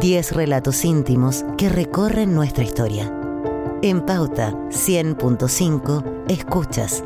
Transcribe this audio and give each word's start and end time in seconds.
10 0.00 0.32
relatos 0.32 0.84
íntimos 0.84 1.44
que 1.56 1.68
recorren 1.68 2.32
nuestra 2.32 2.62
historia. 2.62 3.12
En 3.82 4.00
Pauta 4.00 4.52
100.5 4.68 6.24
escuchas 6.28 7.02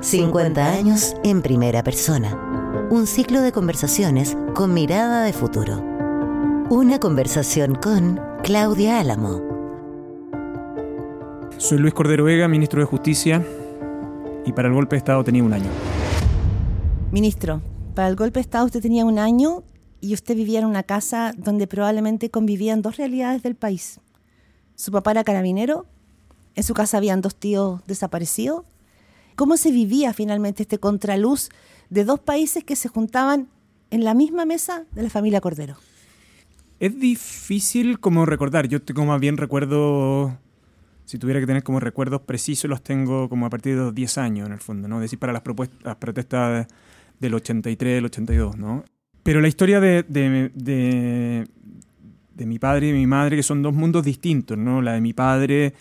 50 0.00 0.72
años 0.72 1.14
en 1.22 1.42
primera 1.42 1.84
persona. 1.84 2.88
Un 2.90 3.06
ciclo 3.06 3.40
de 3.40 3.52
conversaciones 3.52 4.36
con 4.52 4.74
mirada 4.74 5.22
de 5.22 5.32
futuro. 5.32 5.80
Una 6.70 6.98
conversación 6.98 7.76
con 7.76 8.20
Claudia 8.42 8.98
Álamo. 8.98 9.40
Soy 11.56 11.78
Luis 11.78 11.94
Cordero 11.94 12.24
Vega, 12.24 12.48
ministro 12.48 12.80
de 12.80 12.86
Justicia, 12.86 13.46
y 14.44 14.52
para 14.52 14.66
el 14.66 14.74
golpe 14.74 14.96
de 14.96 14.98
Estado 14.98 15.22
tenía 15.22 15.44
un 15.44 15.52
año. 15.52 15.70
Ministro, 17.12 17.62
para 17.94 18.08
el 18.08 18.16
golpe 18.16 18.40
de 18.40 18.42
Estado 18.42 18.66
usted 18.66 18.82
tenía 18.82 19.04
un 19.04 19.20
año 19.20 19.62
y 20.04 20.12
usted 20.12 20.36
vivía 20.36 20.58
en 20.58 20.66
una 20.66 20.82
casa 20.82 21.32
donde 21.34 21.66
probablemente 21.66 22.28
convivían 22.28 22.82
dos 22.82 22.98
realidades 22.98 23.42
del 23.42 23.54
país. 23.54 24.00
Su 24.74 24.92
papá 24.92 25.12
era 25.12 25.24
carabinero, 25.24 25.86
en 26.54 26.62
su 26.62 26.74
casa 26.74 26.98
habían 26.98 27.22
dos 27.22 27.34
tíos 27.34 27.80
desaparecidos. 27.86 28.66
¿Cómo 29.34 29.56
se 29.56 29.72
vivía 29.72 30.12
finalmente 30.12 30.64
este 30.64 30.78
contraluz 30.78 31.48
de 31.88 32.04
dos 32.04 32.20
países 32.20 32.64
que 32.64 32.76
se 32.76 32.88
juntaban 32.88 33.48
en 33.90 34.04
la 34.04 34.12
misma 34.12 34.44
mesa 34.44 34.84
de 34.92 35.04
la 35.04 35.08
familia 35.08 35.40
Cordero? 35.40 35.76
Es 36.80 37.00
difícil 37.00 37.98
como 37.98 38.26
recordar. 38.26 38.68
Yo 38.68 38.82
tengo 38.82 39.06
más 39.06 39.20
bien 39.20 39.38
recuerdo, 39.38 40.38
si 41.06 41.18
tuviera 41.18 41.40
que 41.40 41.46
tener 41.46 41.62
como 41.62 41.80
recuerdos 41.80 42.20
precisos, 42.20 42.68
los 42.68 42.82
tengo 42.82 43.30
como 43.30 43.46
a 43.46 43.50
partir 43.50 43.74
de 43.74 43.84
los 43.84 43.94
10 43.94 44.18
años 44.18 44.46
en 44.48 44.52
el 44.52 44.60
fondo, 44.60 44.86
¿no? 44.86 44.96
Es 44.96 45.04
decir, 45.04 45.18
para 45.18 45.32
las, 45.32 45.40
propuestas, 45.40 45.82
las 45.82 45.96
protestas 45.96 46.66
del 47.20 47.32
83, 47.32 47.94
del 47.94 48.04
82, 48.04 48.58
¿no? 48.58 48.84
Pero 49.24 49.40
la 49.40 49.48
historia 49.48 49.80
de, 49.80 50.04
de, 50.06 51.46
mi 52.46 52.58
padre 52.58 52.88
y 52.88 52.92
de 52.92 52.98
mi 52.98 53.06
madre, 53.06 53.36
que 53.36 53.42
son 53.42 53.62
dos 53.62 53.72
mundos 53.72 54.04
distintos, 54.04 54.58
¿no? 54.58 54.82
La 54.82 54.92
de 54.92 55.00
mi 55.00 55.14
padre, 55.14 55.72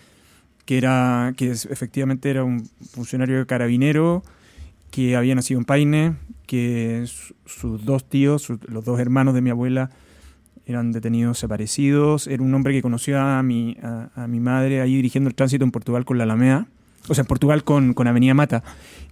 que 0.65 0.77
era 0.77 1.33
que 1.35 1.51
efectivamente 1.51 2.29
era 2.29 2.45
un 2.45 2.65
funcionario 2.91 3.45
carabinero, 3.45 4.23
que 4.91 5.17
había 5.17 5.35
nacido 5.35 5.59
en 5.59 5.65
Paine, 5.65 6.15
que 6.47 7.05
sus 7.45 7.83
dos 7.83 8.07
tíos, 8.07 8.47
los 8.67 8.85
dos 8.85 8.97
hermanos 9.01 9.33
de 9.33 9.41
mi 9.41 9.49
abuela, 9.49 9.89
eran 10.65 10.93
detenidos 10.93 11.35
desaparecidos. 11.37 12.27
Era 12.27 12.43
un 12.43 12.53
hombre 12.53 12.71
que 12.71 12.81
conoció 12.81 13.19
a 13.19 13.43
mi, 13.43 13.75
a, 13.83 14.25
mi 14.27 14.39
madre 14.39 14.79
ahí 14.79 14.95
dirigiendo 14.95 15.27
el 15.27 15.35
tránsito 15.35 15.65
en 15.65 15.71
Portugal 15.71 16.05
con 16.05 16.17
la 16.17 16.23
Alameda, 16.23 16.67
o 17.09 17.13
sea, 17.13 17.23
en 17.23 17.27
Portugal 17.27 17.65
con, 17.65 17.93
con 17.93 18.07
Avenida 18.07 18.33
Mata. 18.33 18.63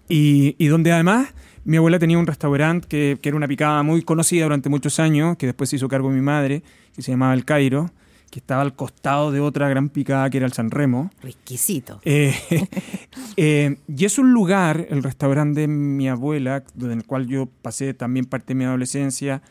Y, 0.08 0.56
y 0.58 0.68
donde 0.68 0.94
además 0.94 1.34
mi 1.64 1.78
abuela 1.78 2.00
tenía 2.00 2.18
un 2.18 2.28
restaurante 2.28 2.88
que, 2.88 3.20
era 3.22 3.36
una 3.36 3.48
picada 3.48 3.84
muy 3.84 4.02
conocida 4.02 4.44
durante 4.44 4.70
muchos 4.70 5.00
años, 5.00 5.38
que 5.38 5.46
después 5.48 5.70
se 5.70 5.76
hizo 5.76 5.88
cargo 5.88 6.10
de 6.10 6.16
mi 6.16 6.22
madre, 6.22 6.64
que 6.96 7.02
se 7.02 7.12
llamaba 7.12 7.34
El 7.34 7.46
Cairo, 7.46 7.92
que 8.32 8.40
estaba 8.40 8.62
al 8.62 8.76
costado 8.76 9.32
de 9.32 9.42
otra 9.42 9.70
gran 9.70 9.90
picada 9.90 10.30
que 10.30 10.38
era 10.38 10.46
el 10.46 10.54
San 10.54 10.72
Remo. 10.72 11.12
Exquisito. 11.24 12.00
Eh, 12.04 12.34
eh, 13.38 13.78
y 13.88 14.06
es 14.06 14.18
un 14.18 14.34
lugar, 14.34 14.88
el 14.90 15.04
restaurante 15.04 15.62
de 15.62 15.68
mi 15.68 16.10
abuela, 16.10 16.64
en 16.80 16.92
el 16.92 17.06
cual 17.06 17.28
yo 17.28 17.48
pasé 17.62 17.94
también 17.94 18.26
parte 18.26 18.48
de 18.50 18.56
mi 18.56 18.64
adolescencia, 18.64 19.42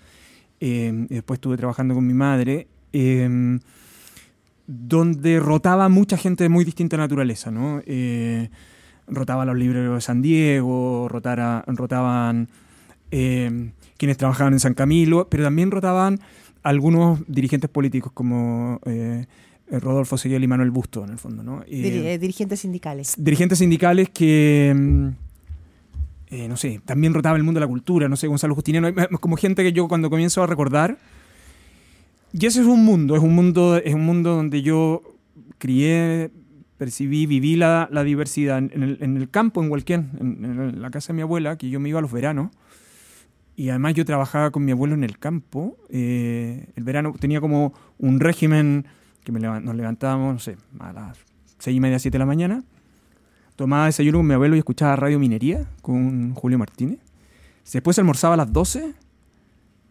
eh, 0.60 1.06
y 1.08 1.14
después 1.14 1.36
estuve 1.36 1.56
trabajando 1.56 1.94
con 1.94 2.06
mi 2.06 2.14
madre, 2.14 2.66
donde 4.66 5.40
rotaba 5.40 5.88
mucha 5.88 6.16
gente 6.16 6.44
de 6.44 6.48
muy 6.48 6.64
distinta 6.64 6.96
naturaleza, 6.96 7.50
¿no? 7.50 7.82
Rotaba 9.10 9.44
los 9.44 9.56
libreros 9.56 9.94
de 9.94 10.00
San 10.00 10.22
Diego, 10.22 11.08
rotara, 11.08 11.64
rotaban 11.66 12.48
eh, 13.10 13.72
quienes 13.96 14.16
trabajaban 14.16 14.52
en 14.52 14.60
San 14.60 14.74
Camilo, 14.74 15.28
pero 15.28 15.44
también 15.44 15.70
rotaban 15.70 16.20
algunos 16.62 17.20
dirigentes 17.26 17.70
políticos 17.70 18.12
como 18.12 18.80
eh, 18.86 19.26
Rodolfo 19.70 20.16
Seguel 20.16 20.44
y 20.44 20.46
Manuel 20.46 20.70
Busto, 20.70 21.04
en 21.04 21.10
el 21.10 21.18
fondo. 21.18 21.42
¿no? 21.42 21.62
Eh, 21.66 22.18
dirigentes 22.18 22.60
sindicales. 22.60 23.14
Dirigentes 23.18 23.58
sindicales 23.58 24.10
que, 24.10 24.74
mm, 24.74 26.48
no 26.48 26.56
sé, 26.56 26.80
también 26.84 27.14
rotaba 27.14 27.36
el 27.36 27.42
mundo 27.42 27.60
de 27.60 27.66
la 27.66 27.70
cultura, 27.70 28.08
no 28.08 28.16
sé, 28.16 28.26
Gonzalo 28.26 28.54
Justiniano, 28.54 28.88
como 29.20 29.36
gente 29.36 29.62
que 29.62 29.72
yo 29.72 29.88
cuando 29.88 30.10
comienzo 30.10 30.42
a 30.42 30.46
recordar, 30.46 30.98
y 32.32 32.46
ese 32.46 32.60
es 32.60 32.66
un 32.66 32.84
mundo, 32.84 33.16
es 33.16 33.22
un 33.22 33.34
mundo, 33.34 33.76
es 33.76 33.94
un 33.94 34.04
mundo 34.06 34.36
donde 34.36 34.62
yo 34.62 35.02
crié, 35.58 36.30
percibí, 36.80 37.26
viví 37.26 37.56
la, 37.56 37.88
diversidad 38.04 38.56
en 38.56 38.72
el, 39.18 39.28
campo, 39.28 39.62
en 39.62 39.68
cualquier, 39.68 40.00
en, 40.18 40.80
la 40.80 40.90
casa 40.90 41.12
de 41.12 41.16
mi 41.16 41.20
abuela, 41.20 41.58
que 41.58 41.68
yo 41.68 41.78
me 41.78 41.90
iba 41.90 41.98
a 41.98 42.02
los 42.02 42.10
veranos. 42.10 42.52
Y 43.54 43.68
además 43.68 43.92
yo 43.92 44.06
trabajaba 44.06 44.50
con 44.50 44.64
mi 44.64 44.72
abuelo 44.72 44.94
en 44.94 45.04
el 45.04 45.18
campo. 45.18 45.76
Eh, 45.90 46.68
el 46.76 46.82
verano 46.82 47.14
tenía 47.20 47.38
como 47.38 47.74
un 47.98 48.18
régimen 48.18 48.86
que 49.24 49.30
nos 49.30 49.74
levantábamos, 49.74 50.32
no 50.32 50.38
sé, 50.38 50.56
a 50.78 50.94
las 50.94 51.18
seis 51.58 51.76
y 51.76 51.80
media, 51.80 51.98
siete 51.98 52.14
de 52.14 52.20
la 52.20 52.26
mañana. 52.26 52.64
Tomaba 53.56 53.84
desayuno 53.84 54.20
con 54.20 54.28
mi 54.28 54.32
abuelo 54.32 54.56
y 54.56 54.60
escuchaba 54.60 54.96
Radio 54.96 55.18
Minería 55.18 55.66
con 55.82 56.34
Julio 56.34 56.58
Martínez. 56.58 57.00
Después 57.70 57.98
almorzaba 57.98 58.32
a 58.32 58.38
las 58.38 58.50
12. 58.50 58.94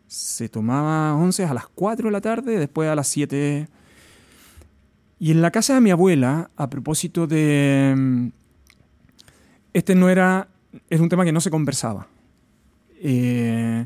Se 0.07 0.49
tomaba 0.49 1.13
11 1.13 1.45
a 1.45 1.53
las 1.53 1.67
4 1.67 2.07
de 2.07 2.11
la 2.11 2.21
tarde. 2.21 2.57
Después 2.57 2.89
a 2.89 2.95
las 2.95 3.07
7 3.09 3.67
y 5.19 5.31
en 5.31 5.41
la 5.41 5.51
casa 5.51 5.73
de 5.73 5.81
mi 5.81 5.91
abuela, 5.91 6.49
a 6.55 6.69
propósito 6.69 7.27
de... 7.27 7.93
Mm, 7.95 8.27
este 9.73 9.93
no 9.93 10.09
era... 10.09 10.47
Es 10.89 11.01
un 11.01 11.09
tema 11.09 11.25
que 11.25 11.31
no 11.31 11.41
se 11.41 11.51
conversaba. 11.51 12.07
Eh, 13.01 13.85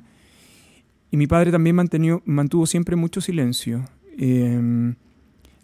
y 1.09 1.17
mi 1.17 1.27
padre 1.27 1.51
también 1.51 1.75
mantuvo 2.25 2.65
siempre 2.65 2.95
mucho 2.95 3.19
silencio. 3.19 3.87
Eh, 4.17 4.93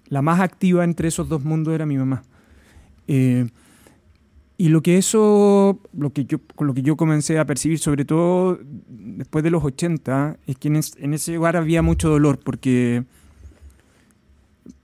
la 0.08 0.22
más 0.22 0.40
activa 0.40 0.84
entre 0.84 1.08
esos 1.08 1.30
dos 1.30 1.44
mundos 1.44 1.74
era 1.74 1.86
mi 1.86 1.98
mamá. 1.98 2.24
Eh, 3.08 3.48
y 4.58 4.70
lo 4.70 4.82
que 4.82 4.98
eso, 4.98 5.80
lo 5.94 6.12
que 6.12 6.26
yo, 6.26 6.40
lo 6.60 6.74
que 6.74 6.82
yo 6.82 6.98
comencé 6.98 7.40
a 7.40 7.46
percibir, 7.46 7.80
sobre 7.80 8.06
todo 8.06 8.60
después 8.88 9.44
de 9.44 9.52
los 9.52 9.64
80, 9.64 10.38
es 10.48 10.58
que 10.58 10.68
en 10.68 11.14
ese 11.14 11.34
lugar 11.34 11.56
había 11.56 11.82
mucho 11.82 12.10
dolor, 12.10 12.40
porque 12.40 13.06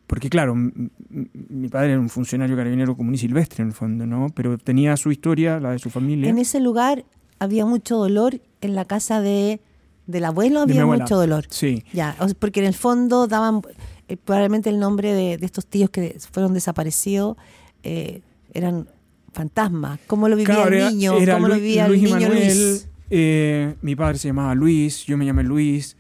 porque 0.07 0.29
claro, 0.29 0.55
mi 0.55 1.67
padre 1.69 1.93
era 1.93 1.99
un 1.99 2.09
funcionario 2.09 2.55
carabinero 2.55 2.95
común 2.95 3.15
y 3.15 3.17
silvestre 3.17 3.63
en 3.63 3.69
el 3.69 3.73
fondo, 3.73 4.05
¿no? 4.05 4.27
Pero 4.35 4.57
tenía 4.57 4.95
su 4.97 5.11
historia, 5.11 5.59
la 5.59 5.71
de 5.71 5.79
su 5.79 5.89
familia. 5.89 6.29
En 6.29 6.37
ese 6.37 6.59
lugar 6.59 7.05
había 7.39 7.65
mucho 7.65 7.97
dolor, 7.97 8.39
en 8.61 8.75
la 8.75 8.85
casa 8.85 9.21
de, 9.21 9.59
del 10.05 10.25
abuelo 10.25 10.61
había 10.61 10.85
mucho 10.85 11.15
dolor. 11.15 11.45
Sí. 11.49 11.83
Ya, 11.91 12.15
porque 12.39 12.59
en 12.59 12.67
el 12.67 12.75
fondo 12.75 13.27
daban 13.27 13.61
eh, 14.07 14.17
probablemente 14.17 14.69
el 14.69 14.79
nombre 14.79 15.13
de, 15.13 15.39
estos 15.41 15.65
tíos 15.65 15.89
que 15.89 16.17
fueron 16.31 16.53
desaparecidos, 16.53 17.37
eh, 17.81 18.21
eran 18.53 18.87
fantasmas. 19.33 19.99
¿Cómo 20.05 20.29
lo 20.29 20.35
vivía 20.35 20.63
el 20.65 20.93
niño? 20.93 21.13
¿Cómo 21.33 21.47
lo 21.47 21.55
vivía 21.55 21.87
el 21.87 22.01
niño 22.01 22.29
Luis? 22.29 22.87
Eh, 23.09 23.75
mi 23.81 23.95
padre 23.95 24.17
se 24.17 24.27
llamaba 24.27 24.53
Luis, 24.53 25.05
yo 25.05 25.17
me 25.17 25.25
llamé 25.25 25.43
Luis. 25.43 25.97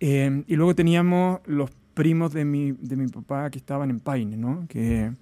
y 0.00 0.56
luego 0.56 0.74
teníamos 0.74 1.40
los 1.46 1.70
primos 1.96 2.34
de 2.34 2.44
mi, 2.44 2.72
de 2.72 2.94
mi 2.94 3.08
papá 3.08 3.50
que 3.50 3.58
estaban 3.58 3.88
en 3.88 4.00
Paine, 4.00 4.36
¿no? 4.36 4.66
Que 4.68 5.12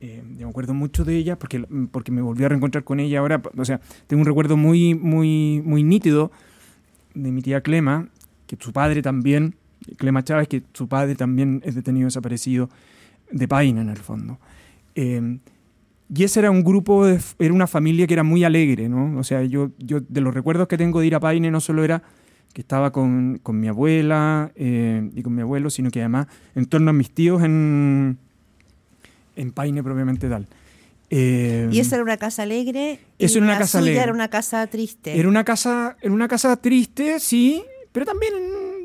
eh, 0.00 0.22
me 0.24 0.44
acuerdo 0.44 0.74
mucho 0.74 1.04
de 1.04 1.16
ella 1.16 1.36
porque, 1.36 1.60
porque 1.90 2.12
me 2.12 2.22
volví 2.22 2.44
a 2.44 2.48
reencontrar 2.48 2.84
con 2.84 3.00
ella 3.00 3.18
ahora. 3.18 3.42
O 3.56 3.64
sea, 3.64 3.80
tengo 4.06 4.20
un 4.20 4.26
recuerdo 4.26 4.56
muy, 4.56 4.94
muy, 4.94 5.60
muy 5.64 5.82
nítido 5.82 6.30
de 7.14 7.32
mi 7.32 7.42
tía 7.42 7.62
Clema, 7.62 8.08
que 8.46 8.56
su 8.60 8.72
padre 8.72 9.02
también, 9.02 9.56
Clema 9.96 10.22
Chávez, 10.22 10.46
que 10.46 10.62
su 10.72 10.86
padre 10.86 11.16
también 11.16 11.60
es 11.64 11.74
detenido 11.74 12.06
desaparecido 12.06 12.70
de 13.32 13.48
Paine 13.48 13.80
en 13.80 13.88
el 13.88 13.96
fondo. 13.96 14.38
Eh, 14.94 15.38
y 16.14 16.22
ese 16.22 16.38
era 16.38 16.52
un 16.52 16.62
grupo, 16.62 17.08
era 17.08 17.52
una 17.52 17.66
familia 17.66 18.06
que 18.06 18.14
era 18.14 18.22
muy 18.22 18.44
alegre, 18.44 18.88
¿no? 18.88 19.18
O 19.18 19.24
sea, 19.24 19.42
yo, 19.42 19.72
yo 19.78 19.98
de 20.00 20.20
los 20.20 20.32
recuerdos 20.32 20.68
que 20.68 20.78
tengo 20.78 21.00
de 21.00 21.08
ir 21.08 21.16
a 21.16 21.20
Paine 21.20 21.50
no 21.50 21.58
solo 21.58 21.82
era 21.82 22.04
que 22.56 22.62
estaba 22.62 22.90
con, 22.90 23.38
con 23.42 23.60
mi 23.60 23.68
abuela 23.68 24.50
eh, 24.54 25.10
y 25.14 25.22
con 25.22 25.34
mi 25.34 25.42
abuelo, 25.42 25.68
sino 25.68 25.90
que 25.90 26.00
además 26.00 26.26
en 26.54 26.64
torno 26.64 26.88
a 26.88 26.94
mis 26.94 27.10
tíos 27.10 27.42
en, 27.42 28.16
en 29.36 29.52
Paine 29.52 29.82
propiamente 29.82 30.26
tal. 30.30 30.46
Eh, 31.10 31.68
¿Y 31.70 31.80
esa 31.80 31.96
era 31.96 32.02
una 32.02 32.16
casa 32.16 32.44
alegre? 32.44 32.98
Eso 33.18 33.36
era 33.40 33.46
una 33.46 33.58
casa 33.58 33.76
alegre. 33.76 34.02
era 34.04 34.10
una 34.10 34.28
casa 34.28 34.66
triste. 34.68 35.20
Era 35.20 35.28
una 35.28 35.44
casa, 35.44 35.98
era 36.00 36.14
una 36.14 36.28
casa 36.28 36.56
triste, 36.56 37.20
sí, 37.20 37.62
pero 37.92 38.06
también 38.06 38.32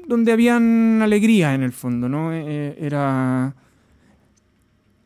donde 0.05 0.33
habían 0.33 1.01
alegría 1.01 1.53
en 1.53 1.63
el 1.63 1.71
fondo, 1.71 2.09
¿no? 2.09 2.33
Eh, 2.33 2.75
era 2.77 3.55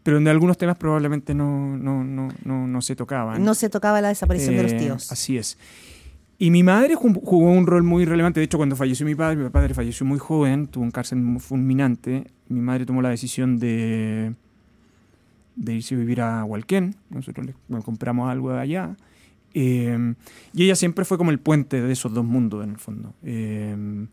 pero 0.02 0.18
donde 0.18 0.32
algunos 0.32 0.58
temas 0.58 0.76
probablemente 0.76 1.36
no, 1.36 1.78
no, 1.78 2.04
no, 2.04 2.30
no, 2.44 2.66
no 2.66 2.82
se 2.82 2.96
tocaban. 2.96 3.44
No 3.44 3.54
se 3.54 3.70
tocaba 3.70 4.02
la 4.02 4.08
desaparición 4.08 4.56
de 4.56 4.64
los 4.64 4.76
tíos. 4.76 5.12
Así 5.12 5.38
es. 5.38 5.56
Y 6.38 6.52
mi 6.52 6.64
madre 6.64 6.96
jugó 6.96 7.38
un 7.52 7.66
rol 7.66 7.84
muy 7.84 8.04
relevante. 8.06 8.40
De 8.42 8.46
hecho, 8.46 8.58
cuando 8.58 8.76
falleció 8.76 9.06
mi 9.06 9.16
padre, 9.16 9.38
mi 9.38 9.50
padre 9.50 9.74
falleció 9.74 10.06
muy 10.06 10.20
joven, 10.20 10.68
tuvo 10.68 10.84
un 10.84 10.92
cárcel 10.92 11.24
fulminante. 11.40 12.26
Mi 12.50 12.60
madre 12.60 12.86
tomó 12.86 13.02
la 13.02 13.10
decisión 13.10 13.58
de, 13.58 14.34
de 15.56 15.74
irse 15.74 15.96
a 15.96 15.98
vivir 15.98 16.20
a 16.22 16.44
Hualquén. 16.44 16.96
Nosotros 17.10 17.48
le 17.48 17.82
compramos 17.84 18.30
algo 18.30 18.52
de 18.52 18.60
allá. 18.60 18.98
Eh, 19.54 20.14
y 20.54 20.64
ella 20.66 20.76
siempre 20.76 21.06
fue 21.06 21.18
como 21.18 21.32
el 21.32 21.40
puente 21.40 21.82
de 21.82 21.94
esos 21.94 22.14
dos 22.14 22.26
mundos, 22.26 22.66
en 22.66 22.72
el 22.72 22.78
fondo. 22.78 23.14
Eh, 23.24 24.06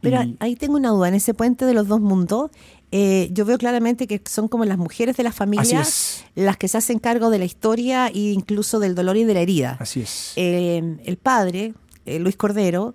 Pero 0.00 0.22
Y- 0.24 0.36
ahí 0.40 0.56
tengo 0.56 0.74
una 0.76 0.88
duda, 0.90 1.06
en 1.08 1.14
ese 1.14 1.32
puente 1.32 1.64
de 1.64 1.74
los 1.74 1.86
dos 1.86 2.00
mundos, 2.00 2.50
eh, 2.96 3.28
yo 3.32 3.44
veo 3.44 3.58
claramente 3.58 4.06
que 4.06 4.22
son 4.24 4.46
como 4.46 4.64
las 4.64 4.78
mujeres 4.78 5.16
de 5.16 5.24
la 5.24 5.30
Así 5.30 5.38
familia 5.38 5.80
es. 5.80 6.24
las 6.36 6.56
que 6.56 6.68
se 6.68 6.78
hacen 6.78 7.00
cargo 7.00 7.28
de 7.30 7.38
la 7.40 7.44
historia 7.44 8.06
e 8.06 8.18
incluso 8.32 8.78
del 8.78 8.94
dolor 8.94 9.16
y 9.16 9.24
de 9.24 9.34
la 9.34 9.40
herida. 9.40 9.76
Así 9.80 10.02
es. 10.02 10.32
Eh, 10.36 10.98
el 11.04 11.16
padre, 11.16 11.74
eh, 12.06 12.18
Luis 12.20 12.36
Cordero, 12.36 12.94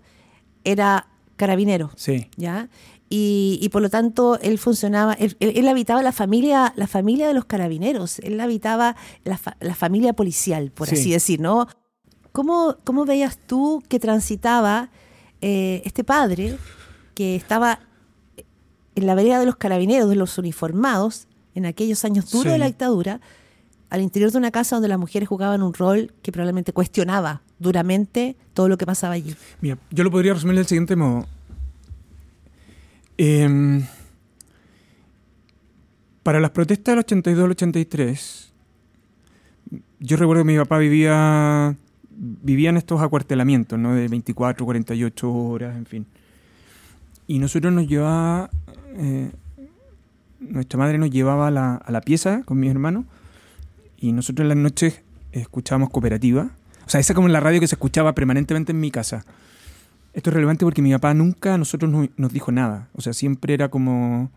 era 0.64 1.08
carabinero, 1.36 1.92
sí. 1.98 2.28
¿ya? 2.38 2.70
Y, 3.10 3.58
y 3.62 3.70
por 3.70 3.82
lo 3.82 3.90
tanto 3.90 4.40
él 4.40 4.58
funcionaba, 4.58 5.14
él, 5.14 5.36
él- 5.42 5.54
él 5.56 5.68
habitaba 5.68 6.02
la 6.04 6.12
familia, 6.12 6.72
la 6.78 6.88
familia 6.88 7.28
de 7.28 7.34
los 7.34 7.44
carabineros, 7.46 8.20
él 8.20 8.40
habitaba 8.40 8.96
la, 9.26 9.38
fa- 9.38 9.58
la 9.60 9.74
familia 9.76 10.14
policial, 10.14 10.72
por 10.72 10.88
Sí. 10.88 10.96
así 10.96 11.12
decir, 11.12 11.40
¿no? 11.42 11.68
¿Cómo, 12.32 12.78
cómo 12.86 13.06
veías 13.06 13.38
tú 13.48 13.82
que 13.90 14.00
transitaba 14.00 14.92
eh, 15.42 15.82
este 15.86 16.04
padre 16.04 16.56
que 17.16 17.36
estaba 17.36 17.80
en 18.96 19.06
la 19.06 19.16
vereda 19.16 19.40
de 19.40 19.46
los 19.46 19.56
carabineros, 19.56 20.10
de 20.10 20.16
los 20.16 20.38
uniformados, 20.38 21.28
en 21.56 21.66
aquellos 21.66 22.04
años 22.06 22.30
duros 22.32 22.46
Sí. 22.46 22.50
de 22.52 22.58
la 22.58 22.66
dictadura, 22.68 23.22
al 23.90 24.02
interior 24.02 24.32
de 24.32 24.38
una 24.38 24.52
casa 24.52 24.76
donde 24.76 24.88
las 24.90 25.00
mujeres 25.00 25.28
jugaban 25.28 25.64
un 25.64 25.74
rol 25.74 26.14
que 26.22 26.32
probablemente 26.32 26.74
cuestionaba 26.74 27.42
duramente 27.58 28.36
todo 28.54 28.70
lo 28.70 28.78
que 28.78 28.86
pasaba 28.86 29.14
allí? 29.16 29.36
Mira, 29.62 29.78
yo 29.90 30.04
lo 30.04 30.12
podría 30.12 30.34
resumir 30.34 30.56
del 30.58 30.66
siguiente 30.68 30.96
modo. 30.96 31.26
Em, 33.18 33.84
para 36.24 36.40
las 36.40 36.52
protestas 36.52 36.94
del 36.94 37.00
82 37.00 37.46
al 37.46 37.52
83, 37.52 38.52
yo 40.00 40.18
recuerdo 40.18 40.44
que 40.44 40.52
mi 40.52 40.58
papá 40.58 40.78
vivía, 40.78 41.76
vivía 42.12 42.70
en 42.70 42.78
estos 42.78 43.02
acuartelamientos, 43.02 43.78
¿no? 43.80 43.94
De 43.96 44.08
24, 44.08 44.66
48 44.66 45.34
horas, 45.34 45.76
en 45.76 45.86
fin. 45.86 46.06
Y 47.28 47.40
nosotros 47.40 47.74
nos 47.74 47.88
llevaba, 47.88 48.50
eh, 49.00 49.32
nuestra 50.40 50.78
madre 50.78 50.98
nos 50.98 51.10
llevaba 51.10 51.48
a 51.48 51.52
la, 51.92 52.02
pieza 52.02 52.44
con 52.46 52.60
mis 52.60 52.70
hermanos 52.70 53.06
y 53.98 54.12
nosotros 54.12 54.44
en 54.46 54.50
las 54.50 54.58
noches 54.58 55.02
escuchábamos 55.32 55.90
cooperativa. 55.90 56.50
O 56.86 56.90
sea, 56.90 57.00
esa 57.00 57.14
como 57.14 57.28
la 57.28 57.40
radio 57.40 57.60
que 57.60 57.68
se 57.68 57.76
escuchaba 57.76 58.14
permanentemente 58.14 58.72
en 58.72 58.80
mi 58.80 58.92
casa. 58.92 59.26
Esto 60.14 60.30
es 60.32 60.34
relevante 60.34 60.66
porque 60.66 60.82
mi 60.82 60.92
papá 60.92 61.14
nunca 61.14 61.54
a 61.54 61.58
nosotros 61.58 61.92
no- 61.92 62.08
nos 62.18 62.34
dijo 62.34 62.52
nada. 62.52 62.88
O 62.94 63.02
sea, 63.02 63.14
siempre 63.14 63.54
era 63.54 63.70
como 63.70 64.32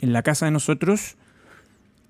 en 0.00 0.12
la 0.12 0.22
casa 0.22 0.46
de 0.46 0.52
nosotros 0.52 1.16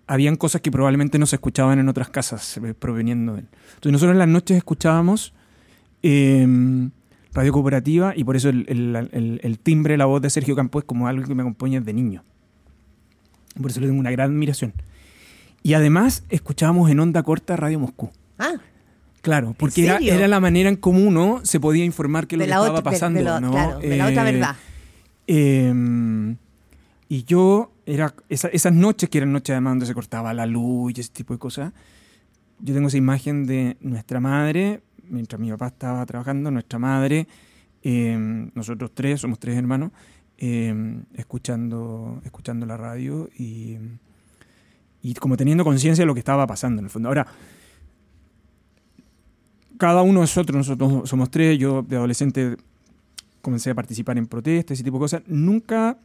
habían 0.07 0.37
cosas 0.37 0.61
que 0.63 0.71
probablemente 0.71 1.19
no 1.19 1.27
se 1.27 1.37
escuchaban 1.37 1.79
en 1.79 1.89
otras 1.89 2.09
casas 2.09 2.57
eh, 2.59 2.75
proveniendo 2.75 3.35
de 3.35 3.41
él. 3.41 3.47
Entonces 3.75 3.93
nosotros 3.93 4.15
en 4.15 4.19
las 4.19 4.29
noches 4.29 4.57
escuchábamos 4.57 5.35
eh, 6.03 6.47
radio 7.35 7.53
cooperativa 7.53 8.15
y 8.17 8.25
por 8.25 8.37
eso 8.37 8.49
el, 8.49 8.65
el- 8.69 9.09
el- 9.13 9.41
el 9.43 9.59
timbre, 9.59 9.97
la 9.97 10.07
voz 10.07 10.23
de 10.23 10.31
Sergio 10.31 10.57
Campos 10.57 10.83
es 10.83 10.87
como 10.87 11.09
algo 11.09 11.27
que 11.27 11.35
me 11.35 11.43
acompaña 11.43 11.81
desde 11.81 11.93
niño. 11.93 12.25
Por 13.61 13.71
eso 13.71 13.81
le 13.81 13.87
tengo 13.87 14.01
una 14.01 14.11
gran 14.11 14.31
admiración. 14.31 14.73
Y 15.63 15.75
además 15.75 16.25
escuchábamos 16.31 16.91
en 16.91 17.01
onda 17.01 17.23
corta 17.23 17.57
Radio 17.57 17.79
Moscú. 17.81 18.11
Ah, 18.39 18.55
Claro, 19.21 19.53
porque 19.59 19.85
era, 19.85 19.99
era 19.99 20.29
la 20.29 20.39
manera 20.39 20.69
en 20.69 20.77
cómo 20.77 21.01
uno 21.01 21.41
se 21.43 21.59
podía 21.59 21.85
informar 21.85 22.29
qué 22.29 22.37
es 22.37 22.39
lo 22.39 22.45
que 22.45 22.51
estaba 22.51 22.71
otra, 22.71 22.83
pasando. 22.85 23.19
de 23.19 23.25
lo- 23.25 23.41
¿no? 23.41 23.51
claro, 23.51 23.79
de 23.81 23.97
la 23.97 24.07
otra 24.07 24.29
Eh, 24.29 24.33
verdad. 24.33 24.57
eh, 25.27 26.37
y 27.09 27.25
yo, 27.25 27.73
era 27.85 28.15
esa- 28.29 28.49
esas 28.49 28.73
noches, 28.73 29.09
que 29.09 29.19
eran 29.19 29.33
noches 29.33 29.51
además 29.55 29.73
donde 29.73 29.87
se 29.87 29.95
cortaba 29.95 30.33
la 30.35 30.47
luz 30.47 30.93
y 30.97 31.01
ese 31.01 31.11
tipo 31.13 31.33
de 31.35 31.39
cosas, 31.41 31.73
yo 32.61 32.75
tengo 32.75 32.89
esa 32.89 32.97
imagen 32.97 33.45
de 33.47 33.77
nuestra 33.81 34.21
madre, 34.21 34.83
mientras 35.09 35.41
mi 35.41 35.51
papá 35.51 35.69
estaba 35.69 36.05
trabajando, 36.07 36.51
nuestra 36.51 36.79
madre, 36.79 37.27
eh, 37.83 38.51
nosotros 38.55 38.93
tres, 38.95 39.21
somos 39.21 39.39
tres 39.39 39.57
hermanos, 39.57 39.93
eh, 40.37 41.03
escuchando, 41.15 42.21
escuchando 42.25 42.67
la 42.67 42.77
radio 42.77 43.29
y, 43.37 43.77
y 45.03 45.15
como 45.15 45.37
teniendo 45.37 45.65
conciencia 45.65 46.03
de 46.03 46.07
lo 46.07 46.15
que 46.15 46.21
estaba 46.21 46.47
pasando 46.47 46.81
en 46.81 46.87
el 46.87 46.91
fondo. 46.91 47.09
Ahora, 47.09 47.27
cada 49.79 50.03
uno 50.03 50.15
de 50.15 50.21
nosotros, 50.21 50.57
nosotros 50.57 51.09
somos 51.09 51.31
tres, 51.31 51.59
yo 51.59 51.83
de 51.83 51.97
adolescente 51.97 52.57
comencé 53.41 53.71
a 53.71 53.75
participar 53.75 54.19
en 54.19 54.27
protestas, 54.27 54.75
ese 54.75 54.85
tipo 54.85 54.97
de 54.97 55.01
cosas. 55.01 55.23
Nunca, 55.27 55.97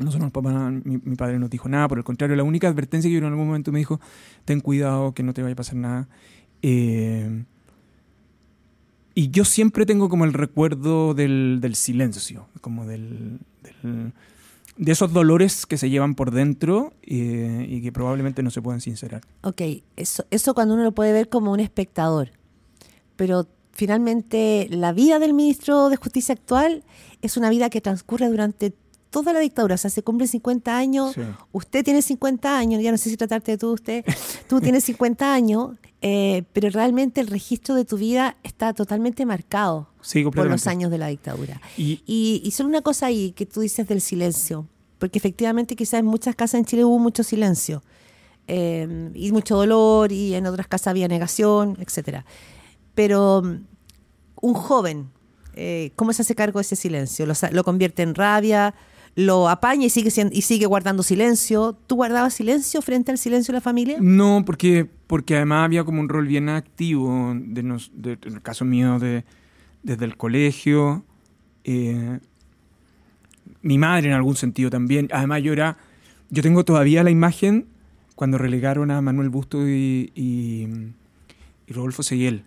nosotros, 0.00 0.30
papá, 0.32 0.70
mi, 0.70 0.98
mi 0.98 1.14
padre 1.14 1.38
nos 1.38 1.50
dijo 1.50 1.68
nada, 1.68 1.86
por 1.86 1.98
el 1.98 2.04
contrario, 2.04 2.34
la 2.34 2.42
única 2.42 2.66
advertencia 2.68 3.08
que 3.08 3.12
yo 3.12 3.18
en 3.18 3.24
algún 3.24 3.46
momento 3.46 3.72
me 3.72 3.78
dijo, 3.78 4.00
ten 4.44 4.60
cuidado, 4.60 5.12
que 5.12 5.22
no 5.22 5.34
te 5.34 5.42
vaya 5.42 5.52
a 5.52 5.56
pasar 5.56 5.76
nada. 5.76 6.08
Eh, 6.62 7.44
y 9.14 9.30
yo 9.30 9.44
siempre 9.44 9.86
tengo 9.86 10.08
como 10.08 10.24
el 10.24 10.32
recuerdo 10.32 11.14
del, 11.14 11.58
del 11.60 11.74
silencio, 11.76 12.48
como 12.60 12.86
del, 12.86 13.38
de 14.76 14.92
esos 14.92 15.12
dolores 15.12 15.66
que 15.66 15.78
se 15.78 15.88
llevan 15.88 16.14
por 16.14 16.32
dentro 16.32 16.92
eh, 17.02 17.66
y 17.68 17.80
que 17.80 17.92
probablemente 17.92 18.42
no 18.42 18.50
se 18.50 18.60
pueden 18.60 18.80
sincerar. 18.80 19.22
Ok, 19.42 19.62
eso, 19.96 20.24
eso 20.30 20.54
cuando 20.54 20.74
uno 20.74 20.82
lo 20.82 20.92
puede 20.92 21.12
ver 21.12 21.28
como 21.28 21.52
un 21.52 21.60
espectador. 21.60 22.30
Pero 23.16 23.46
finalmente 23.72 24.66
la 24.70 24.92
vida 24.92 25.18
del 25.18 25.32
ministro 25.32 25.88
de 25.90 25.96
Justicia 25.96 26.34
actual 26.34 26.82
es 27.22 27.36
una 27.36 27.50
vida 27.50 27.70
que 27.70 27.80
transcurre 27.80 28.28
durante 28.28 28.74
toda 29.14 29.32
la 29.32 29.38
dictadura. 29.38 29.76
O 29.76 29.78
sea, 29.78 29.90
se 29.90 30.02
cumplen 30.02 30.26
50 30.28 30.76
años. 30.76 31.14
Sí. 31.14 31.20
Usted 31.52 31.84
tiene 31.84 32.02
50 32.02 32.58
años, 32.58 32.82
ya 32.82 32.90
no 32.90 32.98
sé 32.98 33.08
si 33.10 33.16
tratarte 33.16 33.52
de 33.52 33.58
tú, 33.58 33.72
usted. 33.72 34.04
Tú 34.48 34.60
tienes 34.60 34.82
50 34.90 35.32
años, 35.32 35.76
eh, 36.02 36.42
pero 36.52 36.68
realmente 36.70 37.20
el 37.20 37.28
registro 37.28 37.76
de 37.76 37.84
tu 37.84 37.96
vida 37.96 38.36
está 38.42 38.72
totalmente 38.74 39.24
marcado 39.24 39.88
Sí, 40.02 40.24
por 40.24 40.46
los 40.48 40.66
años 40.66 40.90
de 40.90 40.98
la 40.98 41.06
dictadura. 41.06 41.60
Y, 41.76 42.02
Y, 42.06 42.42
y 42.44 42.50
solo 42.50 42.68
una 42.68 42.82
cosa 42.82 43.06
ahí 43.06 43.30
que 43.32 43.46
tú 43.46 43.60
dices 43.60 43.86
del 43.86 44.00
silencio, 44.00 44.66
porque 44.98 45.18
efectivamente 45.18 45.76
quizás 45.76 46.00
en 46.00 46.06
muchas 46.06 46.34
casas 46.34 46.58
en 46.58 46.64
Chile 46.66 46.84
hubo 46.84 46.98
mucho 46.98 47.22
silencio 47.22 47.82
eh, 48.48 49.10
y 49.14 49.32
mucho 49.32 49.56
dolor 49.56 50.12
y 50.12 50.34
en 50.34 50.46
otras 50.46 50.66
casas 50.66 50.88
había 50.88 51.08
negación, 51.08 51.76
etcétera. 51.80 52.24
Pero 52.94 53.42
mm, 53.42 53.54
un 54.42 54.54
joven, 54.54 55.08
eh, 55.54 55.92
¿cómo 55.96 56.12
se 56.12 56.22
hace 56.22 56.34
cargo 56.34 56.58
de 56.58 56.62
ese 56.62 56.76
silencio? 56.76 57.26
¿Lo, 57.26 57.34
sa- 57.34 57.50
lo 57.50 57.64
convierte 57.64 58.02
en 58.02 58.14
rabia? 58.14 58.74
¿Lo 59.16 59.48
apaña 59.48 59.86
y 59.86 59.90
sigue, 59.90 60.10
y 60.32 60.42
sigue 60.42 60.66
guardando 60.66 61.02
silencio? 61.04 61.76
¿Tú 61.86 61.94
guardabas 61.96 62.34
silencio 62.34 62.82
frente 62.82 63.12
al 63.12 63.18
silencio 63.18 63.52
de 63.52 63.58
la 63.58 63.60
familia? 63.60 63.98
No, 64.00 64.42
porque, 64.44 64.88
porque 65.06 65.36
además 65.36 65.64
había 65.66 65.84
como 65.84 66.00
un 66.00 66.08
rol 66.08 66.26
bien 66.26 66.48
activo, 66.48 67.32
de 67.36 67.62
nos- 67.62 67.92
de- 67.94 68.18
en 68.24 68.34
el 68.34 68.42
caso 68.42 68.64
mío, 68.64 68.98
de, 68.98 69.24
desde 69.82 70.04
el 70.04 70.16
colegio. 70.16 71.04
eh, 71.64 72.18
mi 73.62 73.78
madre 73.78 74.08
en 74.08 74.14
algún 74.14 74.36
sentido 74.36 74.68
también. 74.70 75.08
Además 75.12 75.42
yo 75.42 75.52
era, 75.52 75.78
yo 76.30 76.42
tengo 76.42 76.64
todavía 76.64 77.02
la 77.02 77.10
imagen 77.10 77.66
cuando 78.14 78.36
relegaron 78.38 78.90
a 78.90 79.00
Manuel 79.00 79.30
Busto 79.30 79.66
y, 79.68 80.12
y, 80.14 80.68
y 81.66 81.72
Rodolfo 81.72 82.02
Seguiel. 82.02 82.44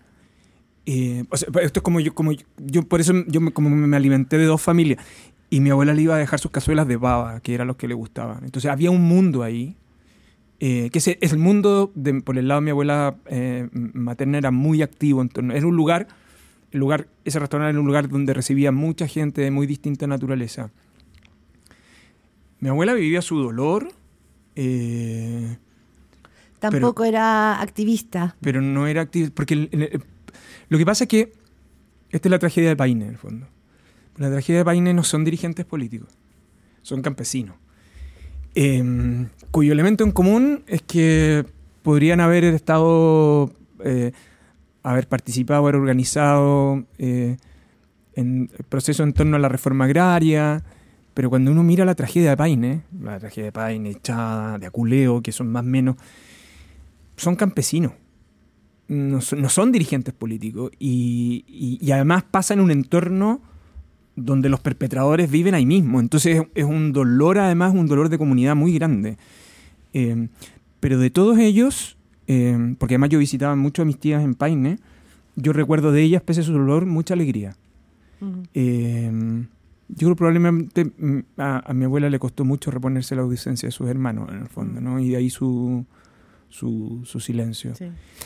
Eh, 0.86 1.24
o 1.30 1.38
sea, 1.38 1.50
esto 1.62 1.80
es 1.80 1.84
como 1.84 2.00
yo, 2.00 2.13
como 2.13 2.32
yo, 2.32 2.46
yo 2.58 2.84
por 2.84 3.01
eso 3.01 3.13
yo 3.27 3.41
me, 3.41 3.51
como 3.51 3.70
me 3.70 3.98
alimenté 3.98 4.38
de 4.38 4.46
dos 4.46 4.62
familias. 4.62 5.03
Y 5.50 5.62
mi 5.62 5.70
abuela 5.70 5.94
le 5.94 6.01
iba 6.01 6.16
a 6.16 6.18
dejar 6.18 6.39
sus 6.39 6.51
cazuelas 6.51 6.88
de 6.88 6.98
baba, 6.98 7.39
que 7.39 7.54
era 7.54 7.63
lo 7.66 7.77
que 7.77 7.88
le 7.88 7.94
gustaban. 7.94 8.44
Entonces 8.44 8.70
había 8.70 8.92
un 8.92 9.01
mundo 9.04 9.44
ahí 9.44 9.75
eh, 10.60 10.89
que 10.92 10.98
es, 11.00 11.08
es 11.08 11.32
el 11.32 11.38
mundo, 11.38 11.92
de- 11.94 12.20
por 12.22 12.38
el 12.38 12.48
lado 12.48 12.60
de 12.62 12.66
mi 12.66 12.72
abuela 12.72 13.16
eh, 13.27 13.70
materna, 13.72 14.39
era 14.39 14.50
muy 14.51 14.82
activo. 14.82 15.22
En 15.22 15.30
torno- 15.30 15.54
era 15.54 15.68
un 15.68 15.75
lugar, 15.75 16.08
el 16.72 16.80
lugar, 16.80 17.08
ese 17.25 17.38
restaurante 17.39 17.70
era 17.72 17.80
un 17.80 17.86
lugar 17.86 18.10
donde 18.10 18.34
recibía 18.34 18.72
mucha 18.72 19.08
gente 19.08 19.42
de 19.42 19.51
muy 19.51 19.68
distinta 19.68 20.08
naturaleza. 20.08 20.72
Mi 22.60 22.70
abuela 22.70 22.94
vivía 22.96 23.22
su 23.22 23.38
dolor, 23.38 23.89
eh, 24.56 25.58
Tampoco 26.60 27.04
era 27.06 27.62
activista. 27.62 28.36
pero 28.42 28.60
no 28.62 28.88
era 28.88 29.01
activo. 29.01 29.30
Porque 29.34 29.54
el- 29.54 29.70
el- 29.72 29.84
el- 29.84 30.04
lo 30.70 30.77
que 30.80 30.86
pasa 30.86 31.04
es 31.04 31.08
que 31.08 31.34
esta 32.10 32.27
es 32.27 32.32
la 32.32 32.39
tragedia 32.39 32.70
de 32.70 32.75
Paine, 32.75 33.06
en 33.06 33.12
el 33.12 33.18
fondo. 33.18 33.48
La 34.17 34.29
tragedia 34.31 34.59
de 34.59 34.65
Paine 34.65 34.93
no 34.93 35.03
son 35.03 35.24
dirigentes 35.24 35.65
políticos, 35.65 36.09
son 36.81 37.01
campesinos. 37.01 37.55
eh, 38.55 39.27
cuyo 39.51 39.71
elemento 39.71 40.03
en 40.03 40.12
común 40.12 40.63
es 40.67 40.81
que 40.81 41.45
podrían 41.83 42.19
haber 42.19 42.43
estado, 42.45 43.51
eh, 43.83 44.12
haber 44.83 45.07
participado, 45.07 45.62
haber 45.62 45.75
organizado 45.75 46.83
eh, 46.97 47.38
en 48.15 48.50
procesos 48.69 49.05
en 49.05 49.13
torno 49.13 49.36
a 49.36 49.39
la 49.39 49.47
reforma 49.50 49.86
agraria, 49.86 50.63
pero 51.13 51.29
cuando 51.29 51.51
uno 51.51 51.62
mira 51.63 51.86
la 51.86 51.93
tragedia 51.95 52.31
de 52.31 52.38
Paine, 52.38 52.81
la 53.01 53.19
tragedia 53.19 53.45
de 53.45 53.51
Paine, 53.51 53.89
Echada, 53.91 54.57
de 54.57 54.65
Aculeo, 54.65 55.21
que 55.21 55.31
son 55.31 55.51
más 55.51 55.63
o 55.63 55.67
menos, 55.67 55.95
son 57.15 57.36
campesinos. 57.36 57.91
No 58.88 59.19
son, 59.21 59.71
dirigentes 59.74 60.13
políticos 60.13 60.71
y, 60.79 61.43
y- 61.81 61.91
además 61.91 62.24
pasan 62.24 62.59
en 62.59 62.63
un 62.65 62.71
entorno 62.71 63.41
donde 64.17 64.50
los 64.50 64.59
perpetradores 64.59 65.31
viven 65.31 65.53
ahí 65.53 65.65
mismo. 65.65 66.01
Entonces 66.01 66.43
es, 66.55 66.65
un 66.65 66.91
dolor, 66.91 67.38
además, 67.38 67.74
un 67.74 67.88
dolor 67.88 68.09
de 68.09 68.17
comunidad 68.17 68.55
muy 68.55 68.74
grande. 68.74 69.17
Eh, 69.93 70.27
pero 70.79 70.97
de 71.00 71.09
todos 71.12 71.38
ellos, 71.38 71.97
eh, 72.27 72.75
porque 72.79 72.95
además 72.95 73.09
yo 73.12 73.19
visitaba 73.19 73.55
mucho 73.55 73.83
a 73.83 73.86
mis 73.86 74.00
tías 74.00 74.24
en 74.24 74.33
Paine, 74.33 74.79
yo 75.36 75.53
recuerdo 75.53 75.91
de 75.91 76.01
ellas, 76.01 76.24
pese 76.24 76.41
a 76.41 76.43
su 76.43 76.51
dolor, 76.51 76.88
mucha 76.88 77.13
alegría. 77.13 77.55
Eh, 78.55 79.12
Yo 79.89 79.95
creo 79.95 80.09
que 80.09 80.15
probablemente 80.15 80.86
mm, 80.86 81.19
a, 81.38 81.69
a 81.69 81.74
mi 81.74 81.86
abuela 81.86 82.09
le 82.09 82.17
costó 82.17 82.43
mucho 82.43 82.71
reponerse 82.71 83.15
la 83.15 83.21
ausencia 83.21 83.67
de 83.67 83.71
sus 83.71 83.88
hermanos, 83.88 84.29
en 84.29 84.39
el 84.39 84.47
fondo, 84.47 84.81
¿no? 84.81 85.00
Y 85.00 85.09
de 85.09 85.17
ahí 85.17 85.29
su, 85.29 85.86
su, 86.50 87.01
su 87.05 87.19
silencio. 87.19 87.75
Sí. 87.75 87.86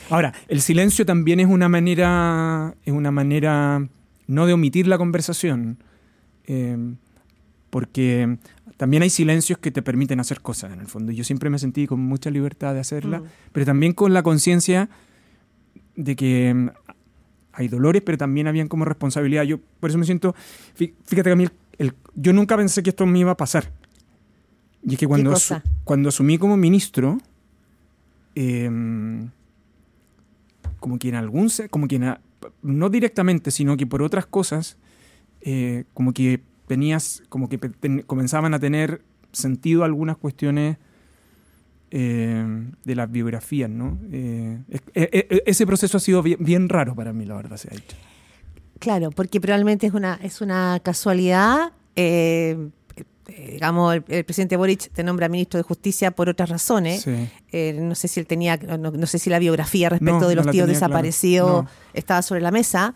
Ahora, 0.09 0.33
el 0.47 0.61
silencio 0.61 1.05
también 1.05 1.41
es 1.41 1.47
una 1.47 1.67
manera, 1.67 2.73
es 2.85 2.93
una 2.93 3.11
manera 3.11 3.89
no 4.31 4.45
de 4.45 4.53
omitir 4.53 4.87
la 4.87 4.97
conversación, 4.97 5.77
eh, 6.47 6.77
porque 7.69 8.37
también 8.77 9.03
hay 9.03 9.09
silencios 9.09 9.59
que 9.59 9.71
te 9.71 9.81
permiten 9.81 10.19
hacer 10.19 10.41
cosas, 10.41 10.73
en 10.73 10.79
el 10.79 10.87
fondo. 10.87 11.11
Yo 11.11 11.23
siempre 11.23 11.49
me 11.49 11.59
sentí 11.59 11.87
con 11.87 11.99
mucha 11.99 12.29
libertad 12.31 12.73
de 12.73 12.79
hacerla, 12.79 13.19
Mm. 13.19 13.23
pero 13.51 13.65
también 13.65 13.93
con 13.93 14.13
la 14.13 14.23
conciencia 14.23 14.89
de 15.95 16.15
que 16.15 16.53
mm, 16.53 16.69
hay 17.53 17.67
dolores, 17.67 18.01
pero 18.05 18.17
también 18.17 18.47
habían 18.47 18.67
como 18.67 18.85
responsabilidad. 18.85 19.43
Yo 19.43 19.59
por 19.79 19.89
eso 19.89 19.99
me 19.99 20.05
siento, 20.05 20.33
fí- 20.77 20.93
fíjate 21.05 21.29
que 21.29 21.33
a 21.33 21.35
mí, 21.35 21.43
el- 21.43 21.51
el- 21.77 21.93
yo 22.15 22.33
nunca 22.33 22.55
pensé 22.57 22.81
que 22.81 22.89
esto 22.91 23.05
me 23.05 23.19
iba 23.19 23.31
a 23.31 23.37
pasar. 23.37 23.71
Y 24.83 24.93
es 24.93 24.99
que 24.99 25.05
cuando, 25.07 25.31
asu- 25.31 25.61
cuando 25.83 26.09
asumí 26.09 26.37
como 26.39 26.57
ministro, 26.57 27.19
em, 28.35 29.29
como 30.79 30.97
que 30.97 31.09
en 31.09 31.15
algún, 31.15 31.49
como 31.69 31.87
que 31.87 31.97
en 31.97 32.03
a- 32.05 32.21
no 32.61 32.89
directamente, 32.89 33.51
sino 33.51 33.77
que 33.77 33.85
por 33.87 34.01
otras 34.01 34.25
cosas, 34.25 34.77
eh, 35.41 35.85
como 35.93 36.13
que 36.13 36.41
tenías, 36.67 37.23
como 37.29 37.49
que 37.49 37.59
comenzaban 38.05 38.53
a 38.53 38.59
tener 38.59 39.01
sentido 39.31 39.83
algunas 39.83 40.17
cuestiones 40.17 40.77
eh, 41.91 42.45
de 42.85 42.95
las 42.95 43.11
biografías, 43.11 43.69
¿no? 43.69 43.97
Eh, 44.11 44.59
e- 44.93 45.27
e- 45.29 45.43
ese 45.45 45.65
proceso 45.67 45.97
ha 45.97 45.99
sido 45.99 46.23
bien, 46.23 46.37
bien 46.39 46.69
raro 46.69 46.95
para 46.95 47.11
mí, 47.11 47.25
la 47.25 47.35
verdad, 47.35 47.57
se 47.57 47.67
ha 47.69 47.75
dicho. 47.75 47.97
Claro, 48.79 49.11
porque 49.11 49.41
probablemente 49.41 49.87
es 49.87 49.93
una, 49.93 50.15
es 50.23 50.41
una 50.41 50.79
casualidad. 50.81 51.73
Digamos, 53.53 53.95
el, 53.95 54.03
el 54.07 54.23
presidente 54.25 54.57
Boric 54.57 54.91
te 54.91 55.03
nombra 55.03 55.29
ministro 55.29 55.57
de 55.57 55.63
Justicia 55.63 56.11
por 56.11 56.29
otras 56.29 56.49
razones. 56.49 57.01
Sí. 57.03 57.11
Eh, 57.51 57.77
no 57.79 57.95
sé 57.95 58.07
si 58.07 58.19
él 58.19 58.27
tenía, 58.27 58.57
no, 58.57 58.91
no 58.91 59.07
sé 59.07 59.19
si 59.19 59.29
la 59.29 59.39
biografía 59.39 59.89
respecto 59.89 60.21
No, 60.21 60.27
de 60.27 60.35
los 60.35 60.45
no 60.45 60.51
tíos 60.51 60.67
desaparecidos 60.67 61.65
estaba 61.93 62.21
sobre 62.21 62.41
la 62.41 62.51
mesa. 62.51 62.95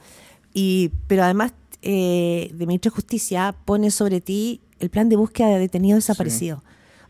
Y, 0.54 0.92
pero 1.08 1.24
además, 1.24 1.54
eh, 1.82 2.50
de 2.54 2.66
ministro 2.66 2.92
de 2.92 2.96
Justicia 2.96 3.56
pone 3.66 3.92
sobre 3.92 4.22
ti 4.22 4.62
el 4.80 4.90
plan 4.90 5.10
de 5.10 5.16
búsqueda 5.16 5.50
de 5.50 5.60
detenidos 5.60 5.98
desaparecidos. 6.06 6.62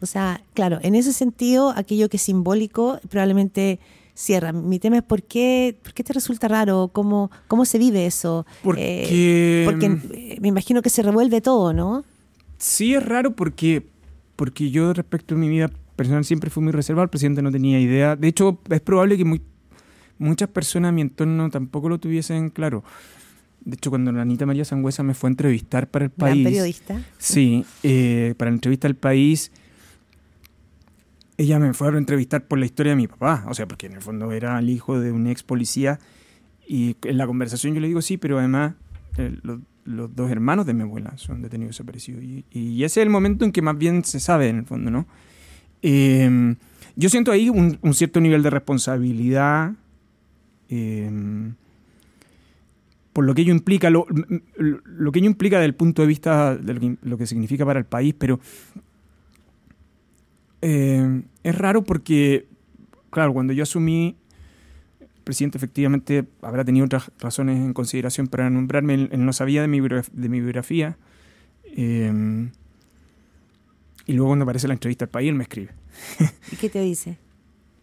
O 0.02 0.06
sea, 0.06 0.42
claro, 0.54 0.80
en 0.82 0.94
ese 0.96 1.14
sentido, 1.14 1.72
aquello 1.76 2.10
que 2.10 2.18
es 2.18 2.24
simbólico 2.24 3.00
probablemente 3.10 3.80
cierra. 4.14 4.52
Mi 4.54 4.80
tema 4.80 4.98
es 4.98 5.04
por 5.04 5.24
qué, 5.24 5.78
por 5.84 5.94
qué 5.94 6.04
te 6.04 6.14
resulta 6.14 6.48
raro, 6.48 6.90
cómo, 6.94 7.32
cómo 7.48 7.66
se 7.66 7.78
vive 7.78 8.06
eso. 8.06 8.46
Porque- 8.64 9.08
Eh, 9.10 9.66
porque 9.66 9.86
eh, 10.14 10.38
me 10.42 10.48
imagino 10.50 10.82
que 10.82 10.90
se 10.90 11.02
revuelve 11.02 11.42
todo, 11.42 11.74
¿no? 11.74 12.04
Sí 12.58 12.94
es 12.96 13.06
raro 13.06 13.36
porque, 13.36 13.86
porque 14.36 14.72
yo 14.72 14.94
respecto 14.94 15.36
a 15.36 15.38
mi 15.38 15.50
vida 15.50 15.70
personal 15.96 16.26
siempre 16.26 16.50
fui 16.50 16.64
muy 16.64 16.72
reservado, 16.74 17.04
el 17.04 17.10
presidente 17.10 17.42
no 17.42 17.52
tenía 17.52 17.80
idea. 17.80 18.16
De 18.16 18.28
hecho, 18.28 18.60
es 18.70 18.82
probable 18.82 19.18
que 19.18 19.26
muy- 19.26 19.42
muchas 20.18 20.50
personas 20.50 20.90
en 20.90 20.96
mi 20.96 21.02
entorno 21.02 21.50
tampoco 21.50 21.90
lo 21.90 22.00
tuviesen 22.00 22.50
claro. 22.50 22.84
De 23.64 23.76
hecho, 23.76 23.90
cuando 23.90 24.12
la 24.12 24.22
Anita 24.22 24.46
María 24.46 24.64
Sangüesa 24.66 25.04
me 25.04 25.14
fue 25.14 25.28
a 25.30 25.32
entrevistar 25.32 25.90
para 25.90 26.06
el 26.06 26.12
Gran 26.16 26.32
país. 26.34 26.44
periodista. 26.44 27.02
Sí, 27.18 27.66
eh, 27.84 28.36
para 28.38 28.52
la 28.52 28.56
entrevista 28.56 28.88
al 28.88 28.96
país, 28.96 29.52
ella 31.38 31.60
me 31.60 31.74
fue 31.74 31.90
a 31.94 31.98
entrevistar 31.98 32.46
por 32.48 32.60
la 32.60 32.66
historia 32.66 32.92
de 32.92 32.96
mi 32.98 33.08
papá, 33.08 33.44
o 33.48 33.54
sea, 33.54 33.68
porque 33.68 33.88
en 33.88 33.94
el 33.94 34.02
fondo 34.02 34.32
era 34.32 34.58
el 34.60 34.70
hijo 34.70 35.00
de 35.00 35.12
un 35.12 35.28
ex 35.28 35.44
policía, 35.44 36.00
y 36.68 36.96
en 37.04 37.18
la 37.18 37.28
conversación 37.28 37.74
yo 37.74 37.82
le 37.82 37.88
digo 37.88 38.02
sí, 38.02 38.18
pero 38.18 38.40
además 38.40 38.74
eh, 39.18 39.36
los 39.86 40.14
dos 40.16 40.30
hermanos 40.32 40.66
de 40.66 40.74
mi 40.74 40.82
abuela 40.84 41.18
son 41.18 41.42
detenidos 41.42 41.76
desaparecidos, 41.76 42.24
y, 42.24 42.44
y 42.52 42.84
ese 42.84 43.02
es 43.02 43.06
el 43.06 43.10
momento 43.12 43.46
en 43.46 43.52
que 43.52 43.62
más 43.62 43.78
bien 43.78 44.04
se 44.04 44.20
sabe 44.20 44.50
en 44.50 44.58
el 44.60 44.66
fondo, 44.66 44.92
¿no? 44.92 45.06
Eh, 45.82 46.56
yo 46.96 47.10
siento 47.10 47.32
ahí 47.32 47.50
un, 47.50 47.78
un 47.82 47.94
cierto 47.94 48.20
nivel 48.20 48.42
de 48.44 48.50
responsabilidad. 48.50 49.74
eh, 50.70 51.12
por 53.14 53.24
lo 53.24 53.34
que 53.34 53.44
ello 53.44 53.54
implica, 53.54 53.90
lo, 53.90 54.06
lo- 54.58 55.12
que 55.14 55.20
ello 55.20 55.30
implica 55.30 55.56
desde 55.56 55.68
el 55.68 55.76
punto 55.76 56.02
de 56.02 56.08
vista 56.10 56.58
de 56.58 56.98
lo 57.02 57.18
que, 57.18 57.26
significa 57.28 57.66
para 57.66 57.80
el 57.80 57.86
país, 57.86 58.14
pero 58.18 58.42
eh, 60.62 61.22
es 61.44 61.58
raro 61.58 61.84
porque, 61.84 62.46
claro, 63.12 63.32
cuando 63.34 63.54
yo 63.54 63.64
asumí, 63.64 64.16
presidente 65.26 65.58
efectivamente 65.58 66.26
habrá 66.42 66.64
tenido 66.64 66.86
otras 66.86 67.12
razones 67.20 67.58
en 67.58 67.74
consideración 67.74 68.28
para 68.28 68.50
nombrarme, 68.50 68.94
él, 68.94 69.10
él 69.12 69.26
no 69.26 69.34
sabía 69.34 69.62
de 69.62 69.68
mi, 69.68 69.82
de 69.82 70.30
mi 70.30 70.40
biografía, 70.40 70.98
eh, 71.66 72.50
y 74.08 74.14
luego 74.14 74.30
cuando 74.30 74.44
aparece 74.44 74.68
la 74.68 74.74
entrevista 74.74 75.06
al 75.06 75.10
país, 75.10 75.30
él 75.30 75.36
me 75.36 75.44
escribe. 75.44 75.72
¿Y 76.52 76.56
qué 76.56 76.70
te 76.70 76.80
dice? 76.80 77.18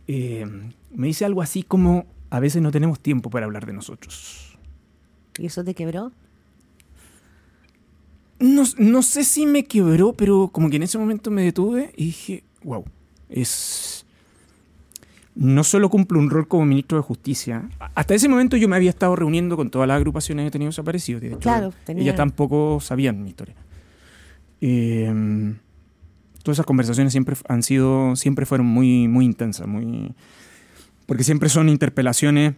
Eh, 0.07 0.47
me 0.95 1.07
dice 1.07 1.25
algo 1.25 1.43
así 1.43 1.63
como, 1.63 2.07
a 2.31 2.41
veces 2.41 2.63
no 2.63 2.71
tenemos 2.71 3.01
tiempo 3.01 3.31
para 3.31 3.47
hablar 3.47 3.67
de 3.67 3.73
nosotros. 3.73 4.57
¿Y 5.39 5.47
eso 5.47 5.65
te 5.65 5.75
quebró? 5.75 6.13
No, 8.39 8.65
no 8.79 9.03
sé 9.03 9.25
si 9.25 9.47
me 9.47 9.65
quebró, 9.65 10.13
pero 10.13 10.49
como 10.49 10.71
que 10.71 10.77
en 10.77 10.83
ese 10.83 10.99
momento 10.99 11.31
me 11.31 11.43
detuve 11.43 11.93
y 11.97 12.07
dije, 12.07 12.45
wow, 12.63 12.85
es... 13.29 14.02
No 15.35 15.65
solo 15.65 15.89
cumple 15.89 16.19
un 16.19 16.29
rol 16.29 16.47
como 16.47 16.67
ministro 16.67 16.99
de 16.99 17.03
Justicia. 17.03 17.69
Hasta 17.95 18.15
ese 18.15 18.29
momento 18.29 18.57
yo 18.59 18.69
me 18.69 18.77
había 18.77 18.91
estado 18.91 19.17
reuniendo 19.17 19.57
con 19.57 19.71
todas 19.71 19.89
las 19.89 19.97
agrupaciones 19.97 20.43
de 20.43 20.45
detenidos 20.47 20.75
desaparecidos. 20.77 21.23
De 21.23 21.29
hecho, 21.29 21.39
Claro, 21.39 21.73
tenía- 21.87 22.03
ellas 22.03 22.17
tampoco 22.17 22.81
sabían 22.81 23.23
mi 23.23 23.31
historia. 23.31 23.55
Eh, 24.61 25.55
todas 26.43 26.57
esas 26.57 26.67
conversaciones 26.67 27.13
siempre 27.13 27.35
han 27.49 27.63
sido, 27.63 28.15
siempre 28.17 28.45
fueron 28.47 28.67
muy, 28.67 29.09
muy 29.09 29.25
intensas, 29.25 29.67
muy... 29.67 30.13
Porque 31.07 31.25
siempre 31.25 31.49
son 31.49 31.69
interpelaciones 31.69 32.55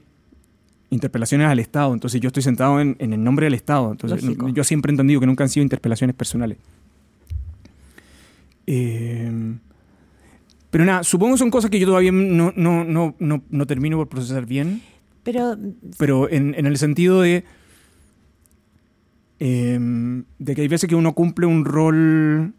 interpelaciones 0.91 1.49
al 1.49 1.59
Estado. 1.59 1.93
Entonces 1.95 2.21
yo 2.21 2.29
estoy 2.29 2.43
sentado 2.45 2.81
en, 2.81 2.95
en 3.01 3.13
el 3.13 3.23
nombre 3.25 3.47
del 3.47 3.55
Estado. 3.55 3.91
Entonces 3.93 4.23
Lógico. 4.23 4.49
yo 4.51 4.63
siempre 4.65 4.91
he 4.91 4.95
entendido 4.95 5.19
que 5.19 5.27
nunca 5.27 5.43
han 5.43 5.51
sido 5.51 5.63
interpelaciones 5.65 6.15
personales. 6.15 6.59
Eh, 8.67 9.57
pero 10.75 10.85
nada, 10.85 11.05
supongo 11.05 11.35
que 11.35 11.39
son 11.39 11.51
cosas 11.53 11.71
que 11.71 11.79
yo 11.79 11.87
todavía 11.87 12.11
no, 12.11 12.53
no, 12.57 12.83
no, 12.83 13.15
no, 13.21 13.45
no 13.49 13.67
termino 13.69 13.97
por 13.97 14.09
procesar 14.09 14.45
bien. 14.45 14.83
Pero 15.23 15.57
Pero 15.99 16.29
en, 16.29 16.53
en 16.59 16.67
el 16.67 16.79
sentido 16.79 17.21
de. 17.21 17.45
eh, 19.39 20.23
de 20.39 20.55
que 20.57 20.63
hay 20.63 20.67
veces 20.69 20.89
que 20.89 20.97
uno 20.97 21.13
cumple 21.15 21.47
un 21.47 21.65
rol. 21.65 22.55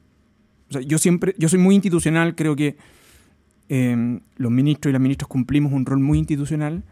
O 0.70 0.74
sea, 0.74 0.82
yo 0.82 0.98
siempre. 0.98 1.36
Yo 1.38 1.50
soy 1.50 1.60
muy 1.60 1.76
institucional, 1.76 2.36
creo 2.36 2.56
que 2.56 2.78
eh, 3.68 4.20
los 4.38 4.52
ministros 4.52 4.92
y 4.92 4.94
las 4.94 5.02
ministras 5.02 5.28
cumplimos 5.28 5.74
un 5.74 5.86
rol 5.86 6.00
muy 6.00 6.18
institucional. 6.18 6.84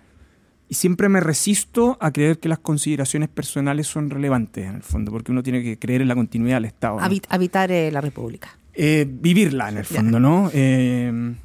Y 0.70 0.76
siempre 0.76 1.08
me 1.08 1.20
resisto 1.22 1.98
a 2.02 2.12
creer 2.12 2.40
que 2.40 2.50
las 2.50 2.60
consideraciones 2.60 3.30
personales 3.30 3.88
son 3.88 4.10
relevantes, 4.10 4.66
en 4.66 4.76
el 4.76 4.84
fondo, 4.84 5.12
porque 5.12 5.32
uno 5.32 5.44
tiene 5.44 5.62
que 5.64 5.78
creer 5.80 6.02
en 6.02 6.08
la 6.08 6.16
continuidad 6.16 6.58
del 6.58 6.66
Estado. 6.66 7.00
¿no? 7.00 7.06
habit- 7.06 7.28
habitar 7.30 7.72
eh, 7.72 7.92
la 7.92 8.02
República. 8.02 8.58
Eh, 8.76 9.06
vivirla 9.10 9.70
en 9.70 9.78
el 9.78 9.86
fondo, 9.86 10.20
¿no? 10.20 10.50
Eh, 10.54 11.36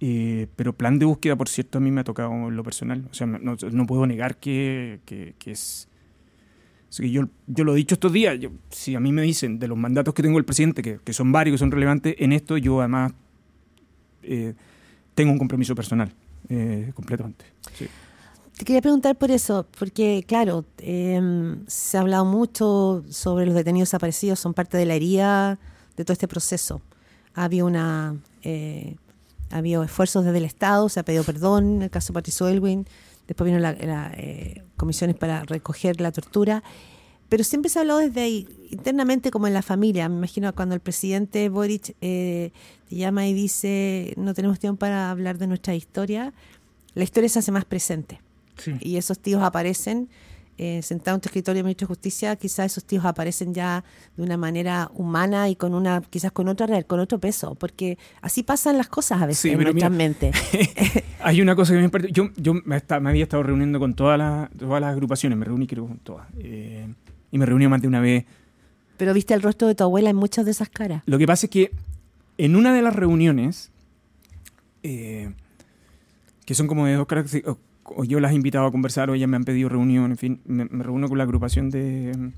eh, 0.00 0.46
pero 0.56 0.72
plan 0.72 0.98
de 0.98 1.04
búsqueda, 1.06 1.36
por 1.36 1.48
cierto, 1.48 1.78
a 1.78 1.80
mí 1.80 1.90
me 1.90 2.00
ha 2.00 2.04
tocado 2.04 2.30
en 2.32 2.56
lo 2.56 2.64
personal. 2.64 3.04
O 3.10 3.14
sea, 3.14 3.26
no, 3.26 3.56
no 3.70 3.86
puedo 3.86 4.06
negar 4.06 4.36
que, 4.36 5.00
que- 5.04 5.34
que 5.38 5.52
es... 5.52 5.88
que 6.96 7.10
yo, 7.10 7.28
yo 7.46 7.64
lo 7.64 7.72
he 7.74 7.76
dicho 7.76 7.94
estos 7.94 8.12
días. 8.12 8.38
yo- 8.38 8.50
si 8.70 8.94
a 8.94 9.00
mí 9.00 9.12
me 9.12 9.22
dicen 9.22 9.58
de 9.58 9.68
los 9.68 9.78
mandatos 9.78 10.12
que 10.14 10.22
tengo 10.22 10.38
el 10.38 10.44
presidente, 10.44 10.82
que, 10.82 10.98
que 11.04 11.12
son 11.12 11.30
varios, 11.32 11.54
que 11.54 11.58
son 11.58 11.70
relevantes, 11.70 12.14
en 12.18 12.32
esto 12.32 12.56
yo 12.58 12.80
además 12.80 13.12
eh, 14.22 14.54
tengo 15.14 15.32
un 15.32 15.38
compromiso 15.38 15.74
personal, 15.74 16.12
eh, 16.48 16.90
completamente. 16.94 17.44
Sí. 17.74 17.86
Te 18.56 18.64
quería 18.64 18.82
preguntar 18.82 19.16
por 19.16 19.30
eso, 19.30 19.66
porque 19.78 20.24
claro, 20.26 20.64
eh, 20.78 21.56
se 21.66 21.96
ha 21.96 22.00
hablado 22.00 22.24
mucho 22.24 23.04
sobre 23.08 23.46
los 23.46 23.54
detenidos 23.54 23.88
desaparecidos, 23.88 24.38
son 24.40 24.52
parte 24.52 24.76
de 24.76 24.84
la 24.86 24.94
herida 24.94 25.58
de 25.96 26.04
todo 26.04 26.12
este 26.12 26.28
proceso. 26.28 26.80
Ha 27.34 27.44
habido 27.44 27.66
una, 27.66 28.16
eh, 28.42 28.96
ha 29.50 29.58
habido 29.58 29.82
esfuerzos 29.82 30.24
desde 30.24 30.38
el 30.38 30.44
Estado, 30.44 30.88
se 30.88 31.00
ha 31.00 31.04
pedido 31.04 31.24
perdón 31.24 31.76
en 31.76 31.82
el 31.82 31.90
caso 31.90 32.12
de 32.12 32.14
Patricio 32.14 32.48
Elwin, 32.48 32.86
después 33.26 33.46
vino 33.46 33.58
la, 33.58 33.72
la, 33.72 34.12
eh, 34.16 34.62
comisiones 34.76 35.16
para 35.16 35.44
recoger 35.44 36.00
la 36.00 36.12
tortura, 36.12 36.62
pero 37.28 37.44
siempre 37.44 37.70
se 37.70 37.78
ha 37.78 37.82
hablado 37.82 38.00
desde 38.00 38.20
ahí, 38.20 38.46
internamente 38.70 39.30
como 39.30 39.46
en 39.46 39.54
la 39.54 39.62
familia. 39.62 40.08
Me 40.08 40.16
imagino 40.16 40.54
cuando 40.54 40.74
el 40.74 40.82
presidente 40.82 41.48
Boric 41.48 41.96
eh, 42.02 42.52
te 42.88 42.96
llama 42.96 43.26
y 43.26 43.32
dice 43.32 44.12
no 44.18 44.34
tenemos 44.34 44.58
tiempo 44.58 44.80
para 44.80 45.10
hablar 45.10 45.38
de 45.38 45.46
nuestra 45.46 45.74
historia, 45.74 46.34
la 46.94 47.04
historia 47.04 47.30
se 47.30 47.38
hace 47.38 47.50
más 47.50 47.64
presente 47.64 48.20
y 48.80 48.96
esos 48.96 49.18
tíos 49.18 49.42
aparecen 49.42 50.10
eh, 50.58 50.82
sentados 50.82 51.16
en 51.18 51.20
tu 51.22 51.28
escritorio 51.28 51.58
de 51.58 51.62
ministro 51.64 51.86
de 51.86 51.88
Justicia, 51.94 52.36
quizás 52.36 52.66
esos 52.72 52.84
tíos 52.84 53.04
aparecen 53.04 53.54
ya 53.54 53.82
de 54.16 54.22
una 54.22 54.36
manera 54.36 54.90
humana 54.94 55.48
y 55.48 55.56
con 55.56 55.74
una, 55.74 56.02
quizás 56.02 56.30
con 56.32 56.46
otra 56.48 56.66
real, 56.66 56.86
con 56.86 57.00
otro 57.00 57.18
peso, 57.18 57.54
porque 57.54 57.98
así 58.20 58.42
pasan 58.42 58.76
las 58.78 58.88
cosas 58.88 59.22
a 59.22 59.26
veces 59.26 59.40
Sí, 59.42 59.50
en 59.50 59.60
nuestras 59.62 59.90
mentes. 59.90 60.36
Hay 61.20 61.40
una 61.40 61.56
cosa 61.56 61.72
que 61.72 61.80
me 61.80 61.88
parte- 61.88 62.12
Yo, 62.12 62.28
yo 62.36 62.54
me, 62.54 62.76
está- 62.76 63.00
me 63.00 63.10
había 63.10 63.22
estado 63.24 63.42
reuniendo 63.42 63.78
con 63.80 63.94
todas 63.94 64.18
las, 64.18 64.50
todas 64.50 64.80
las 64.80 64.92
agrupaciones, 64.92 65.38
me 65.38 65.44
reuní 65.44 65.66
creo 65.66 65.86
con 65.86 65.98
todas. 65.98 66.26
eh, 66.38 66.86
y 67.30 67.38
me 67.38 67.46
reuní 67.46 67.66
más 67.66 67.80
de 67.80 67.88
una 67.88 68.00
vez 68.00 68.26
Pero 68.98 69.14
viste 69.14 69.32
el 69.34 69.40
rostro 69.42 69.66
de 69.68 69.74
tu 69.74 69.84
abuela 69.84 70.10
en 70.10 70.16
muchas 70.16 70.44
de 70.44 70.50
esas 70.50 70.68
caras. 70.68 71.02
Lo 71.06 71.16
que 71.18 71.26
pasa 71.26 71.46
es 71.46 71.50
que 71.50 71.72
en 72.38 72.56
una 72.56 72.74
de 72.74 72.82
las 72.82 72.94
reuniones, 72.94 73.70
eh, 74.82 75.32
que 76.44 76.54
son 76.54 76.66
como 76.66 76.86
de 76.86 76.94
dos 76.94 77.06
caras, 77.06 77.34
o, 77.84 78.04
yo 78.04 78.20
las 78.20 78.32
he 78.32 78.34
invitado 78.34 78.66
a 78.66 78.72
conversar 78.72 79.10
o 79.10 79.14
ellas 79.14 79.28
me 79.28 79.36
han 79.36 79.44
pedido 79.44 79.68
reunión, 79.68 80.10
en 80.12 80.16
fin, 80.18 80.40
me, 80.44 80.64
reúno 80.64 81.08
con 81.08 81.18
la 81.18 81.24
agrupación 81.24 81.70
de, 81.70 82.32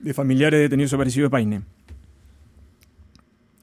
de 0.00 0.14
familiares 0.14 0.58
de 0.58 0.62
detenidos 0.62 0.90
desaparecidos 0.90 1.26
de 1.26 1.30
Paine. 1.30 1.62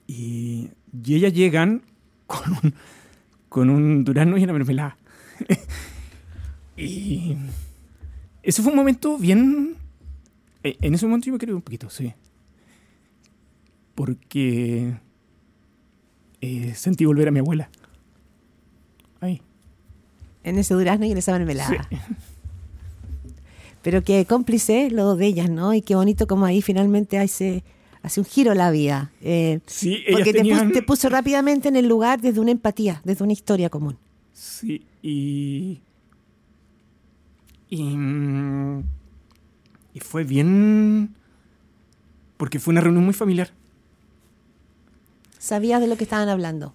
Y, 0.07 0.69
y 1.03 1.15
ellas 1.15 1.33
llegan 1.33 1.81
con 2.27 2.51
un, 2.63 2.73
con 3.47 3.69
un 3.69 4.03
durazno 4.03 4.37
y 4.37 4.43
una 4.43 4.53
mermelada. 4.53 4.97
y 6.77 7.35
ese 8.43 8.61
fue 8.61 8.71
un 8.71 8.77
momento 8.77 9.17
bien... 9.17 9.75
eh, 10.63 10.77
En 10.81 10.93
ese 10.93 11.05
momento 11.05 11.27
yo 11.27 11.33
me 11.33 11.39
quedé 11.39 11.53
un 11.53 11.61
poquito, 11.61 11.89
sí. 11.89 12.13
Porque 13.95 14.93
eh, 16.41 16.73
sentí 16.75 17.05
volver 17.05 17.27
a 17.27 17.31
mi 17.31 17.39
abuela. 17.39 17.69
En 20.43 20.57
ese 20.57 20.73
durazno 20.73 21.05
y 21.05 21.11
en 21.11 21.17
esa 21.17 21.31
mermelada. 21.33 21.87
Sí. 21.89 21.97
Pero 23.81 24.03
qué 24.03 24.25
cómplice 24.25 24.89
lo 24.91 25.15
de 25.15 25.25
ellas, 25.27 25.49
¿no? 25.49 25.73
Y 25.73 25.81
qué 25.81 25.95
bonito 25.95 26.27
como 26.27 26.45
ahí 26.45 26.61
finalmente 26.61 27.17
hace, 27.17 27.63
hace 28.03 28.19
un 28.19 28.25
giro 28.25 28.53
la 28.53 28.71
vida. 28.71 29.11
Eh, 29.21 29.59
Sí, 29.65 30.03
porque 30.11 30.33
te, 30.33 30.39
tenían- 30.39 30.67
pus- 30.67 30.73
te 30.73 30.81
puso 30.81 31.09
rápidamente 31.09 31.69
en 31.69 31.75
el 31.77 31.87
lugar 31.87 32.19
desde 32.21 32.39
una 32.41 32.51
empatía, 32.51 33.01
desde 33.05 33.23
una 33.23 33.33
historia 33.33 33.69
común. 33.69 33.97
Sí, 34.33 34.85
y. 35.01 35.79
Y. 37.69 37.83
mm, 37.83 38.83
Y 39.93 39.99
fue 40.01 40.23
bien. 40.25 41.15
Porque 42.37 42.59
fue 42.59 42.71
una 42.71 42.81
reunión 42.81 43.03
muy 43.05 43.13
familiar. 43.13 43.51
Sabías 45.37 45.79
de 45.81 45.87
lo 45.87 45.95
que 45.97 46.03
estaban 46.03 46.27
hablando. 46.29 46.73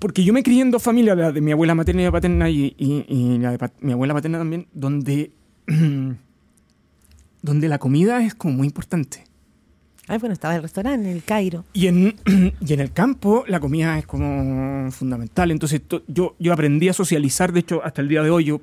Porque 0.00 0.24
yo 0.24 0.32
me 0.32 0.42
crié 0.42 0.62
en 0.62 0.70
dos 0.72 0.82
familias, 0.82 1.16
la 1.16 1.30
de 1.30 1.40
mi 1.40 1.52
abuela 1.52 1.74
materna 1.76 2.02
y 2.02 2.10
paterna 2.10 2.50
y, 2.50 2.74
y- 2.78 3.04
y 3.08 3.38
la 3.38 3.52
de 3.56 3.70
mi 3.82 3.92
abuela 3.92 4.14
paterna 4.14 4.38
también, 4.38 4.66
donde. 4.72 5.30
donde 7.42 7.68
la 7.68 7.78
comida 7.78 8.22
es 8.24 8.34
como 8.34 8.54
muy 8.54 8.66
importante. 8.66 9.24
Ay, 10.08 10.18
bueno, 10.18 10.32
estaba 10.32 10.56
el 10.56 10.62
restaurante, 10.62 11.08
en 11.08 11.16
el 11.16 11.22
Cairo. 11.22 11.64
Y 11.72 11.86
en, 11.86 12.16
y 12.60 12.72
en 12.72 12.80
el 12.80 12.92
campo 12.92 13.44
la 13.46 13.60
comida 13.60 13.98
es 13.98 14.06
como 14.06 14.90
fundamental. 14.90 15.50
Entonces 15.50 15.80
to- 15.86 16.02
yo, 16.08 16.34
yo 16.38 16.52
aprendí 16.52 16.88
a 16.88 16.92
socializar, 16.92 17.52
de 17.52 17.60
hecho, 17.60 17.82
hasta 17.84 18.00
el 18.02 18.08
día 18.08 18.22
de 18.22 18.30
hoy 18.30 18.44
yo... 18.44 18.60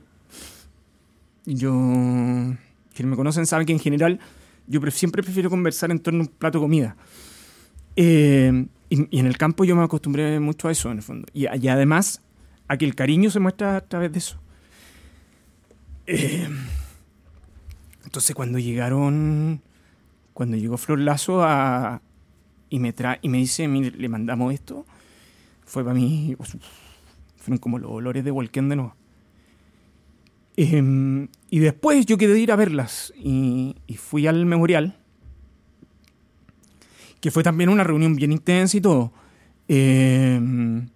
Yo... 1.45 1.71
Quienes 2.93 3.09
me 3.11 3.15
conocen 3.15 3.45
saben 3.45 3.65
que 3.65 3.73
en 3.73 3.79
general 3.79 4.19
yo 4.67 4.81
pre- 4.81 4.91
siempre 4.91 5.23
prefiero 5.23 5.49
conversar 5.49 5.91
en 5.91 5.99
torno 5.99 6.19
a 6.19 6.23
un 6.23 6.27
plato 6.27 6.57
de 6.59 6.63
comida. 6.63 6.95
Eh, 7.95 8.65
y, 8.89 9.15
y 9.15 9.19
en 9.19 9.27
el 9.27 9.37
campo 9.37 9.65
yo 9.65 9.75
me 9.75 9.83
acostumbré 9.83 10.39
mucho 10.39 10.67
a 10.67 10.71
eso, 10.71 10.91
en 10.91 10.97
el 10.97 11.03
fondo. 11.03 11.27
Y, 11.33 11.45
y 11.57 11.67
además 11.67 12.21
a 12.67 12.77
que 12.77 12.85
el 12.85 12.95
cariño 12.95 13.29
se 13.29 13.39
muestra 13.39 13.77
a 13.77 13.81
través 13.81 14.11
de 14.11 14.19
eso. 14.19 14.39
Eh, 16.05 16.47
entonces 18.05 18.33
cuando 18.35 18.59
llegaron 18.59 19.61
cuando 20.33 20.55
llegó 20.55 20.77
Flor 20.77 20.99
Lazo 20.99 21.43
a, 21.43 22.01
y, 22.69 22.79
me 22.79 22.93
tra 22.93 23.17
y 23.21 23.27
me 23.29 23.39
dice, 23.39 23.67
"Mire, 23.67 23.91
le 23.97 24.07
mandamos 24.07 24.53
esto, 24.53 24.85
fue 25.65 25.83
para 25.83 25.95
mí, 25.95 26.35
uf, 26.37 26.55
fueron 27.37 27.57
como 27.57 27.79
los 27.79 27.91
olores 27.91 28.23
de 28.23 28.29
Volquén 28.29 28.69
de 28.69 28.75
nuevo. 28.75 28.95
Em, 30.55 31.27
y 31.49 31.59
después 31.59 32.05
yo 32.05 32.17
quedé 32.17 32.33
de 32.33 32.39
ir 32.39 32.51
a 32.51 32.55
verlas 32.55 33.13
y, 33.17 33.75
y 33.87 33.95
fui 33.95 34.27
al 34.27 34.45
memorial, 34.45 34.97
que 37.19 37.31
fue 37.31 37.43
también 37.43 37.69
una 37.69 37.83
reunión 37.83 38.15
bien 38.15 38.31
intensa 38.31 38.77
y 38.77 38.81
todo. 38.81 39.11
Em, 39.67 40.87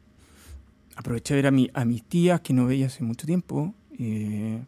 aproveché 0.95 1.33
a 1.33 1.37
ver 1.37 1.47
a, 1.47 1.51
mi, 1.51 1.69
a 1.73 1.85
mis 1.85 2.03
tías 2.03 2.41
que 2.41 2.53
no 2.53 2.65
veía 2.65 2.87
hace 2.87 3.03
mucho 3.03 3.25
tiempo. 3.25 3.73
eh, 3.97 4.63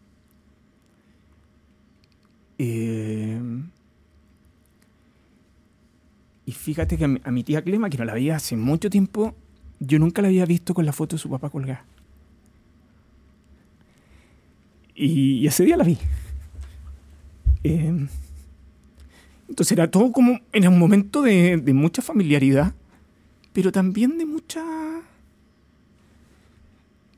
em, 2.58 3.70
y 6.46 6.52
fíjate 6.52 6.98
que 6.98 7.06
a 7.06 7.32
mi, 7.32 7.44
tía 7.44 7.62
Clema, 7.62 7.90
que 7.90 7.98
no 7.98 8.04
la 8.06 8.14
veía 8.14 8.36
hace 8.36 8.58
mucho 8.58 8.90
tiempo, 8.90 9.34
yo 9.80 9.98
nunca 9.98 10.22
la 10.22 10.28
había 10.28 10.46
visto 10.46 10.74
con 10.74 10.86
la 10.86 10.92
foto 10.92 11.16
de 11.16 11.22
su 11.22 11.30
papá 11.30 11.50
colgada. 11.50 11.86
Y, 14.96 15.40
y 15.40 15.48
ese 15.48 15.64
día 15.64 15.78
la 15.78 15.86
vi. 15.86 15.98
Eh, 17.64 18.08
entonces 19.54 19.72
era 19.74 19.90
todo 19.90 20.12
como, 20.12 20.40
era 20.52 20.68
un 20.70 20.80
momento 20.80 21.22
de, 21.22 21.58
de 21.58 21.74
mucha 21.74 22.02
familiaridad, 22.02 22.74
pero 23.54 23.72
también 23.72 24.18
de 24.18 24.26
mucha... 24.26 24.64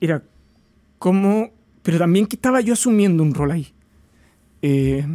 Era 0.01 0.21
como... 0.99 1.49
Pero 1.81 1.97
también 1.99 2.25
que 2.25 2.35
estaba 2.35 2.61
yo 2.61 2.73
asumiendo 2.73 3.23
un 3.23 3.33
rol 3.33 3.51
ahí. 3.51 3.67
Eh, 4.61 5.05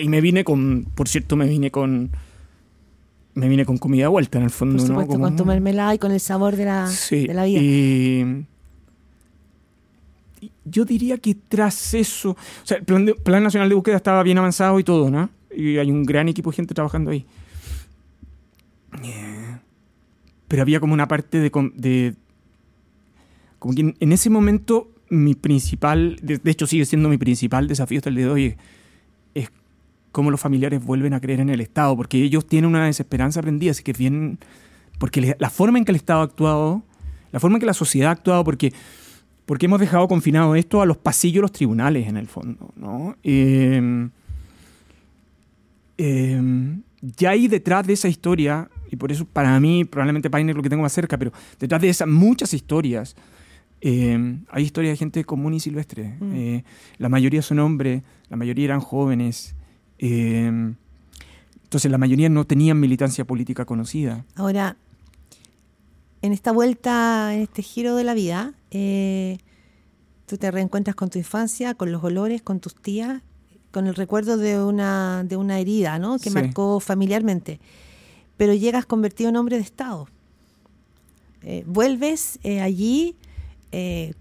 y 0.00 0.08
me 0.08 0.20
vine 0.20 0.42
con, 0.44 0.86
por 0.94 1.08
cierto, 1.08 1.36
me 1.36 1.46
vine 1.46 1.70
con... 1.70 2.10
Me 3.34 3.48
vine 3.48 3.64
con 3.64 3.78
comida 3.78 4.08
vuelta, 4.08 4.38
en 4.38 4.44
el 4.44 4.50
fondo, 4.50 4.76
Por 4.76 4.82
¿no? 4.82 4.86
supuesto, 4.88 5.12
Como- 5.12 5.24
con 5.24 5.36
tu 5.36 5.44
mermelada 5.44 5.94
y 5.94 5.98
con 5.98 6.12
el 6.12 6.20
sabor 6.20 6.56
de 6.56 6.64
la, 6.64 6.86
Sí, 6.88 7.26
de 7.26 7.34
la 7.34 7.44
vida. 7.44 7.60
y 7.60 8.46
yo 10.64 10.84
diría 10.84 11.18
que 11.18 11.34
tras 11.34 11.94
eso, 11.94 12.30
o 12.30 12.36
sea, 12.66 12.78
el 12.78 12.84
plan, 12.84 13.04
de- 13.06 13.14
plan 13.14 13.42
nacional 13.42 13.68
de 13.68 13.74
búsqueda 13.74 13.96
estaba 13.96 14.22
bien 14.22 14.38
avanzado 14.38 14.78
y 14.78 14.84
todo, 14.84 15.10
¿no? 15.10 15.30
Y 15.56 15.78
hay 15.78 15.90
un 15.90 16.04
gran 16.04 16.28
equipo 16.28 16.50
de 16.50 16.56
gente 16.56 16.74
trabajando 16.74 17.10
ahí. 17.10 17.24
Pero 20.48 20.62
había 20.62 20.80
como 20.80 20.94
una 20.94 21.08
parte 21.08 21.38
de, 21.38 21.50
de- 21.74 22.14
como 23.58 23.74
que 23.74 23.80
en, 23.80 23.96
en 23.98 24.12
ese 24.12 24.30
momento 24.30 24.90
mi 25.08 25.34
principal, 25.34 26.16
de, 26.22 26.38
de 26.38 26.50
hecho 26.50 26.66
sigue 26.66 26.84
siendo 26.84 27.08
mi 27.08 27.18
principal 27.18 27.66
desafío 27.68 27.98
hasta 27.98 28.10
el 28.10 28.16
día 28.16 28.26
de 28.26 28.30
hoy, 28.30 28.56
es 29.34 29.50
cómo 30.12 30.30
los 30.30 30.40
familiares 30.40 30.84
vuelven 30.84 31.12
a 31.14 31.20
creer 31.20 31.40
en 31.40 31.48
el 31.50 31.60
Estado, 31.60 31.96
porque 31.96 32.18
ellos 32.22 32.46
tienen 32.46 32.70
una 32.70 32.86
desesperanza 32.86 33.40
aprendida, 33.40 33.70
así 33.72 33.82
que 33.82 33.92
es 33.92 33.98
bien 33.98 34.38
porque 34.98 35.20
le- 35.20 35.36
la 35.38 35.50
forma 35.50 35.78
en 35.78 35.84
que 35.84 35.92
el 35.92 35.96
Estado 35.96 36.20
ha 36.20 36.24
actuado, 36.24 36.82
la 37.32 37.40
forma 37.40 37.56
en 37.56 37.60
que 37.60 37.66
la 37.66 37.74
sociedad 37.74 38.10
ha 38.10 38.12
actuado, 38.12 38.44
porque, 38.44 38.72
porque 39.46 39.66
hemos 39.66 39.80
dejado 39.80 40.06
confinado 40.08 40.54
esto 40.54 40.80
a 40.82 40.86
los 40.86 40.98
pasillos 40.98 41.42
los 41.42 41.52
tribunales, 41.52 42.06
en 42.06 42.16
el 42.16 42.28
fondo, 42.28 42.72
¿no? 42.76 43.16
Eh, 43.24 44.08
eh, 45.98 46.40
ya 47.18 47.30
hay 47.30 47.48
detrás 47.48 47.86
de 47.86 47.92
esa 47.92 48.08
historia, 48.08 48.70
y 48.90 48.96
por 48.96 49.12
eso 49.12 49.24
para 49.24 49.58
mí, 49.60 49.84
probablemente 49.84 50.30
Paine 50.30 50.52
es 50.52 50.56
lo 50.56 50.62
que 50.62 50.70
tengo 50.70 50.82
más 50.82 50.92
cerca, 50.92 51.18
pero 51.18 51.32
detrás 51.58 51.80
de 51.80 51.88
esas 51.88 52.08
muchas 52.08 52.54
historias, 52.54 53.16
eh, 53.80 54.38
hay 54.50 54.64
historias 54.64 54.92
de 54.92 54.96
gente 54.96 55.24
común 55.24 55.54
y 55.54 55.60
silvestre. 55.60 56.16
Mm. 56.20 56.32
Eh, 56.34 56.64
la 56.98 57.08
mayoría 57.08 57.42
son 57.42 57.58
hombres, 57.58 58.02
la 58.28 58.36
mayoría 58.36 58.66
eran 58.66 58.80
jóvenes. 58.80 59.54
eh, 59.98 60.74
entonces 61.74 61.90
la 61.90 61.98
mayoría 61.98 62.28
no 62.28 62.44
tenían 62.44 62.78
militancia 62.78 63.24
política 63.24 63.64
conocida. 63.64 64.24
Ahora, 64.36 64.76
en 66.22 66.32
esta 66.32 66.52
vuelta, 66.52 67.34
en 67.34 67.40
este 67.40 67.62
giro 67.62 67.96
de 67.96 68.04
la 68.04 68.14
vida, 68.14 68.54
eh, 68.70 69.38
tú 70.26 70.36
te 70.36 70.52
reencuentras 70.52 70.94
con 70.94 71.10
tu 71.10 71.18
infancia, 71.18 71.74
con 71.74 71.90
los 71.90 72.04
olores, 72.04 72.42
con 72.42 72.60
tus 72.60 72.76
tías, 72.76 73.22
con 73.74 73.86
el 73.88 73.94
recuerdo 73.96 74.36
de 74.38 74.62
una, 74.62 75.24
de 75.24 75.36
una 75.36 75.58
herida, 75.58 75.98
¿no? 75.98 76.18
Que 76.18 76.30
Sí. 76.30 76.34
marcó 76.34 76.80
familiarmente. 76.80 77.58
Pero 78.38 78.54
llegas 78.54 78.86
convertido 78.86 79.28
en 79.30 79.36
hombre 79.36 79.56
de 79.56 79.62
Estado. 79.62 80.06
Eh, 81.42 81.64
vuelves 81.66 82.38
eh, 82.42 82.60
allí, 82.62 83.16
eh, 83.72 84.14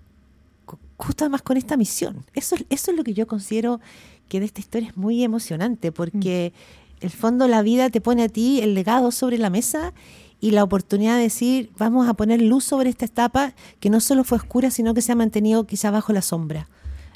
justo 0.98 1.24
además 1.24 1.42
con 1.44 1.56
esta 1.56 1.78
misión. 1.78 2.26
Eso, 2.34 2.56
es- 2.56 2.66
eso 2.70 2.92
es 2.92 2.98
lo 2.98 3.04
que 3.04 3.14
yo 3.14 3.28
considero 3.28 3.80
que 4.28 4.40
de 4.40 4.46
esta 4.48 4.60
historia 4.60 4.90
es 4.90 4.98
muy 4.98 5.24
emocionante, 5.24 5.92
porque 5.92 6.52
el 7.00 7.12
fondo 7.12 7.48
la 7.48 7.62
vida 7.62 7.90
te 7.90 8.02
pone 8.02 8.24
a 8.24 8.30
ti 8.30 8.60
el 8.62 8.74
legado 8.74 9.12
sobre 9.12 9.38
la 9.38 9.50
mesa 9.50 9.94
y 10.42 10.52
la 10.52 10.64
oportunidad 10.64 11.16
de 11.18 11.24
decir, 11.24 11.70
vamos 11.78 12.08
a 12.10 12.14
poner 12.16 12.42
luz 12.42 12.64
sobre 12.66 12.90
esta 12.90 13.06
etapa 13.06 13.54
que 13.80 13.90
no 13.90 14.00
solo 14.00 14.24
fue 14.24 14.38
oscura, 14.38 14.72
sino 14.72 14.94
que 14.94 15.02
se 15.02 15.12
ha 15.12 15.16
mantenido 15.16 15.66
quizá 15.66 15.92
bajo 15.92 16.12
la 16.12 16.22
sombra 16.22 16.68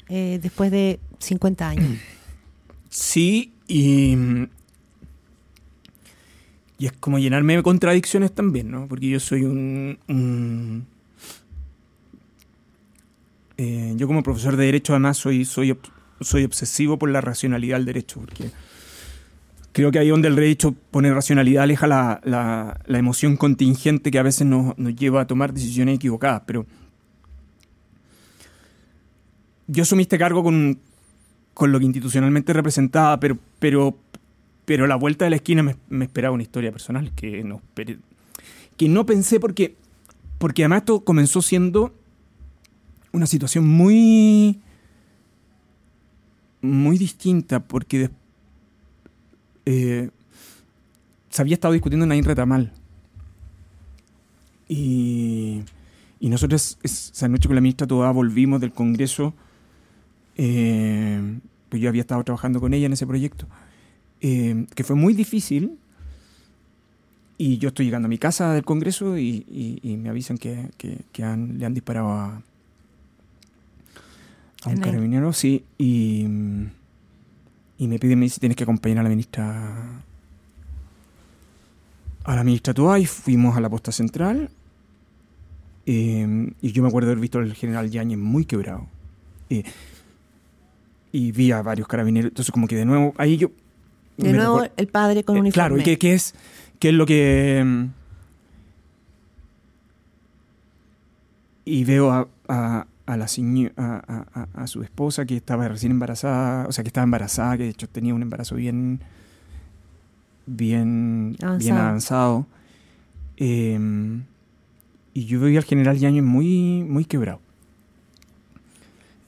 eh, 0.08 0.38
después 0.40 0.70
de 0.70 1.00
50 1.18 1.68
años. 1.68 1.98
Sí, 2.88 3.52
y, 3.66 4.16
y 6.78 6.86
es 6.86 6.92
como 6.92 7.18
llenarme 7.18 7.56
de 7.56 7.62
contradicciones 7.62 8.34
también, 8.34 8.70
¿no? 8.70 8.86
Porque 8.88 9.08
yo 9.08 9.20
soy 9.20 9.44
un... 9.44 10.86
eh, 13.56 13.92
yo 13.96 14.06
como 14.06 14.22
profesor 14.22 14.56
de 14.56 14.66
Derecho 14.66 14.92
además 14.92 15.16
soy, 15.18 15.44
soy, 15.44 15.76
soy 16.20 16.44
obsesivo 16.44 16.98
por 16.98 17.10
la 17.10 17.20
racionalidad 17.20 17.76
del 17.76 17.86
derecho, 17.86 18.20
porque 18.20 18.50
creo 19.72 19.90
que 19.90 19.98
ahí 19.98 20.08
donde 20.08 20.28
el 20.28 20.36
derecho 20.36 20.74
pone 20.90 21.12
racionalidad 21.12 21.64
aleja 21.64 21.86
la, 21.86 22.20
la- 22.24 22.80
la 22.86 22.98
emoción 22.98 23.36
contingente 23.36 24.10
que 24.10 24.18
a 24.18 24.22
veces 24.22 24.46
nos, 24.46 24.76
nos 24.78 24.94
lleva 24.94 25.22
a 25.22 25.26
tomar 25.26 25.52
decisiones 25.52 25.96
equivocadas, 25.96 26.42
pero 26.46 26.66
yo 29.66 29.82
asumí 29.82 30.02
este 30.02 30.18
cargo 30.18 30.42
con, 30.42 30.78
con 31.58 31.72
lo 31.72 31.80
que 31.80 31.86
institucionalmente 31.86 32.52
representaba, 32.52 33.18
pero, 33.18 33.36
pero 33.58 33.98
pero 34.64 34.86
la 34.86 34.94
vuelta 34.94 35.24
de 35.24 35.30
la 35.30 35.36
esquina 35.36 35.64
me, 35.64 36.04
esperaba 36.04 36.32
una 36.34 36.44
historia 36.44 36.70
personal 36.70 37.10
que 37.16 37.42
no, 37.42 37.60
que 38.76 38.88
no 38.88 39.04
pensé 39.06 39.40
porque, 39.40 39.74
porque 40.38 40.62
además 40.62 40.80
esto 40.82 41.00
comenzó 41.00 41.42
siendo 41.42 41.92
una 43.12 43.26
situación 43.26 43.66
muy 43.66 44.60
muy 46.60 46.96
distinta 46.96 47.60
porque 47.60 47.98
des- 47.98 48.10
eh, 49.64 50.10
se 51.30 51.42
había 51.42 51.54
estado 51.54 51.72
discutiendo 51.72 52.04
en 52.04 52.10
Nain 52.10 52.24
Retamal 52.24 52.72
y, 54.68 55.62
y 56.20 56.28
nosotros 56.28 56.78
es- 56.82 57.10
esa 57.14 57.26
noche 57.28 57.48
con 57.48 57.54
la 57.54 57.60
ministra 57.62 57.86
Toda 57.86 58.10
volvimos 58.12 58.60
del 58.60 58.72
Congreso 58.72 59.34
eh, 60.38 61.38
pues 61.68 61.82
yo 61.82 61.88
había 61.90 62.00
estado 62.00 62.24
trabajando 62.24 62.60
con 62.60 62.72
ella 62.72 62.86
en 62.86 62.92
ese 62.94 63.06
proyecto 63.06 63.46
eh, 64.22 64.66
que 64.74 64.84
fue 64.84 64.96
muy 64.96 65.12
difícil. 65.14 65.78
Y 67.40 67.58
yo 67.58 67.68
estoy 67.68 67.84
llegando 67.86 68.06
a 68.06 68.08
mi 68.08 68.18
casa 68.18 68.52
del 68.52 68.64
Congreso 68.64 69.16
y, 69.16 69.44
y- 69.48 69.78
y 69.82 69.96
me 69.96 70.08
avisan 70.08 70.38
que, 70.38 70.70
que- 70.76 71.02
que 71.12 71.22
han- 71.22 71.56
le 71.58 71.66
han 71.66 71.74
disparado 71.74 72.08
a, 72.10 72.26
a 74.64 74.68
un 74.68 74.74
carabinero, 74.80 75.32
sí, 75.32 75.64
y, 75.78 76.22
y 77.78 77.86
me 77.86 77.98
piden, 78.00 78.18
me 78.18 78.24
dice, 78.26 78.40
tienes 78.40 78.56
que 78.56 78.64
acompañar 78.64 78.98
a 78.98 79.02
la 79.04 79.08
ministra 79.08 80.02
a 82.24 82.34
la 82.34 82.42
ministra 82.44 82.74
Toa 82.74 82.98
y 82.98 83.06
fuimos 83.06 83.56
a 83.56 83.60
la 83.60 83.70
posta 83.70 83.92
central 83.92 84.50
eh, 85.86 86.52
y 86.60 86.72
yo 86.72 86.82
me 86.82 86.88
acuerdo 86.88 87.06
de 87.06 87.12
haber 87.12 87.22
visto 87.22 87.38
al 87.38 87.54
general 87.54 87.88
Yáñez 87.90 88.18
muy 88.18 88.44
quebrado. 88.44 88.86
Eh, 89.48 89.62
y 91.18 91.32
vi 91.32 91.50
a 91.52 91.62
varios 91.62 91.88
carabineros, 91.88 92.30
entonces 92.30 92.52
como 92.52 92.66
que 92.68 92.76
de 92.76 92.84
nuevo, 92.84 93.14
ahí 93.18 93.36
yo... 93.36 93.50
De 94.16 94.32
nuevo, 94.32 94.62
el 94.76 94.86
padre 94.88 95.22
con 95.24 95.36
eh, 95.36 95.40
uniforme. 95.40 95.52
Claro, 95.68 95.78
y 95.78 95.82
qué, 95.84 95.96
qué 95.98 96.14
es, 96.14 96.34
qué 96.78 96.88
es 96.90 96.94
lo 96.94 97.06
que... 97.06 97.62
mm, 97.64 97.84
Y 101.64 101.84
veo 101.84 102.10
a, 102.10 102.28
a- 102.48 102.86
a 103.06 103.16
la 103.16 103.26
seño- 103.26 103.72
a, 103.76 104.46
a- 104.54 104.66
su 104.66 104.82
esposa 104.82 105.24
que 105.26 105.36
estaba 105.36 105.66
recién 105.68 105.92
embarazada, 105.92 106.66
o 106.66 106.72
sea, 106.72 106.82
que 106.84 106.88
estaba 106.88 107.04
embarazada, 107.04 107.56
que 107.56 107.62
de 107.64 107.68
hecho 107.70 107.88
tenía 107.88 108.14
un 108.14 108.22
embarazo 108.22 108.54
bien, 108.56 109.00
bien 110.46 111.36
bien 111.38 111.44
Avanzado. 111.48 111.80
avanzado. 111.80 112.46
Eh, 113.38 114.20
y 115.14 115.24
yo 115.26 115.40
veía 115.40 115.58
al 115.58 115.64
general 115.64 115.96
Yañez 115.98 116.22
muy, 116.22 116.84
muy 116.88 117.04
quebrado. 117.04 117.40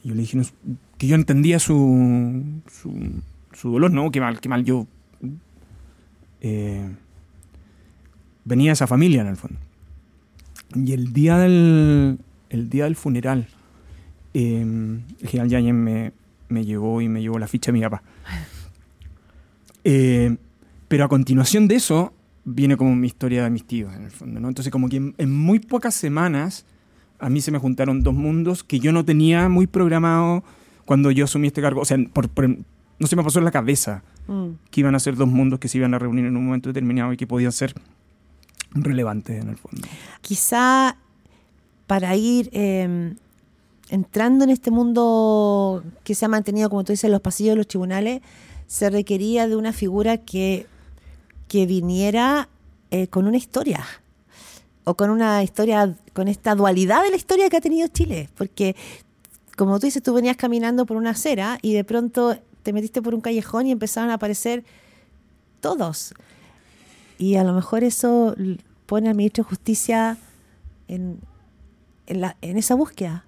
Y 0.05 0.09
yo 0.09 0.14
le 0.14 0.20
dije 0.22 0.37
no, 0.37 0.44
que 1.00 1.06
yo 1.06 1.14
entendía 1.14 1.58
su, 1.58 2.60
su, 2.70 2.92
su 3.52 3.72
dolor, 3.72 3.90
¿no? 3.90 4.10
Qué 4.10 4.20
mal, 4.20 4.38
qué 4.38 4.50
mal 4.50 4.66
yo 4.66 4.86
eh, 6.42 6.94
venía 8.44 8.72
esa 8.72 8.86
familia 8.86 9.22
en 9.22 9.28
el 9.28 9.36
fondo. 9.38 9.58
Y 10.74 10.92
el 10.92 11.14
día 11.14 11.38
del, 11.38 12.18
el 12.50 12.68
día 12.68 12.84
del 12.84 12.96
funeral, 12.96 13.48
eh, 14.34 14.60
el 14.60 15.26
general 15.26 15.48
Yañez 15.48 15.72
me, 15.72 16.12
me 16.50 16.66
llevó 16.66 17.00
y 17.00 17.08
me 17.08 17.22
llevó 17.22 17.38
la 17.38 17.48
ficha 17.48 17.72
de 17.72 17.78
mi 17.78 17.80
papá. 17.80 18.02
Eh, 19.84 20.36
pero 20.86 21.06
a 21.06 21.08
continuación 21.08 21.66
de 21.66 21.76
eso 21.76 22.12
viene 22.44 22.76
como 22.76 22.94
mi 22.94 23.06
historia 23.06 23.44
de 23.44 23.48
mis 23.48 23.64
tíos, 23.64 23.94
en 23.94 24.02
el 24.02 24.10
fondo, 24.10 24.38
¿no? 24.38 24.48
Entonces 24.48 24.70
como 24.70 24.90
que 24.90 24.96
en, 24.96 25.14
en 25.16 25.34
muy 25.34 25.60
pocas 25.60 25.94
semanas 25.94 26.66
a 27.18 27.30
mí 27.30 27.40
se 27.40 27.50
me 27.50 27.56
juntaron 27.56 28.02
dos 28.02 28.12
mundos 28.12 28.62
que 28.62 28.80
yo 28.80 28.92
no 28.92 29.06
tenía 29.06 29.48
muy 29.48 29.66
programado 29.66 30.44
cuando 30.90 31.12
yo 31.12 31.26
asumí 31.26 31.46
este 31.46 31.62
cargo. 31.62 31.81
O 31.83 31.85
sea, 31.85 31.96
por- 32.12 32.29
por- 32.29 32.48
no 32.48 33.07
se 33.07 33.14
me 33.14 33.22
pasó 33.22 33.38
en 33.38 33.44
la 33.44 33.53
cabeza 33.53 34.03
Mm. 34.26 34.48
que 34.72 34.81
iban 34.81 34.96
a 34.96 34.98
ser 34.98 35.14
dos 35.14 35.29
mundos 35.29 35.61
que 35.61 35.68
se 35.68 35.79
iban 35.79 35.94
a 35.94 36.00
reunir 36.00 36.24
en 36.24 36.37
un 36.37 36.44
momento 36.46 36.68
determinado 36.68 37.12
y 37.12 37.16
que 37.16 37.29
podían 37.29 37.53
ser 37.53 37.74
relevantes 38.72 39.40
en 39.40 39.50
el 39.50 39.57
fondo. 39.57 39.87
Quizá 40.20 40.96
para 41.87 42.16
ir 42.16 42.50
eh, 42.53 43.14
entrando 43.88 44.42
en 44.42 44.50
este 44.50 44.72
mundo 44.72 45.85
que 46.03 46.16
se 46.16 46.24
ha 46.24 46.29
mantenido, 46.29 46.68
como 46.70 46.83
tú 46.83 46.92
dices, 46.92 47.05
en 47.05 47.12
los 47.12 47.20
pasillos 47.20 47.53
de 47.53 47.57
los 47.59 47.68
tribunales, 47.68 48.20
se 48.66 48.90
requería 48.90 49.46
de 49.46 49.55
una 49.55 49.72
figura 49.72 50.16
que, 50.18 50.66
que 51.46 51.66
viniera 51.66 52.48
eh, 52.90 53.07
con 53.07 53.29
una 53.29 53.37
historia. 53.37 53.85
O 54.83 54.94
con 54.94 55.11
una 55.11 55.44
historia, 55.44 55.94
con 56.14 56.26
esta 56.26 56.57
dualidad 56.57 57.05
de 57.05 57.11
la 57.11 57.16
historia 57.16 57.48
que 57.48 57.59
ha 57.59 57.61
tenido 57.61 57.87
Chile. 57.88 58.29
Porque, 58.37 58.74
como 59.61 59.79
tú 59.79 59.87
dices, 59.87 60.03
tú 60.03 60.14
venías 60.14 60.38
caminando 60.38 60.87
por 60.87 60.96
una 60.96 61.11
acera 61.11 61.59
y 61.61 61.75
de 61.75 61.85
pronto 61.85 62.35
te 62.62 62.73
metiste 62.73 63.03
por 63.03 63.14
un 63.14 63.20
callejón 63.20 63.66
y 63.66 63.73
empezaron 63.73 64.09
a 64.09 64.14
aparecer 64.14 64.64
todos. 65.61 66.14
Y 67.18 67.35
a 67.35 67.44
lo 67.44 67.53
mejor 67.53 67.85
eso 67.85 68.35
pone 68.87 69.11
al 69.11 69.14
ministro 69.16 69.44
de 69.44 69.51
Justicia 69.51 70.16
en, 70.88 71.18
en, 72.07 72.20
la- 72.23 72.38
en 72.40 72.57
esa 72.57 72.75
búsqueda, 72.75 73.27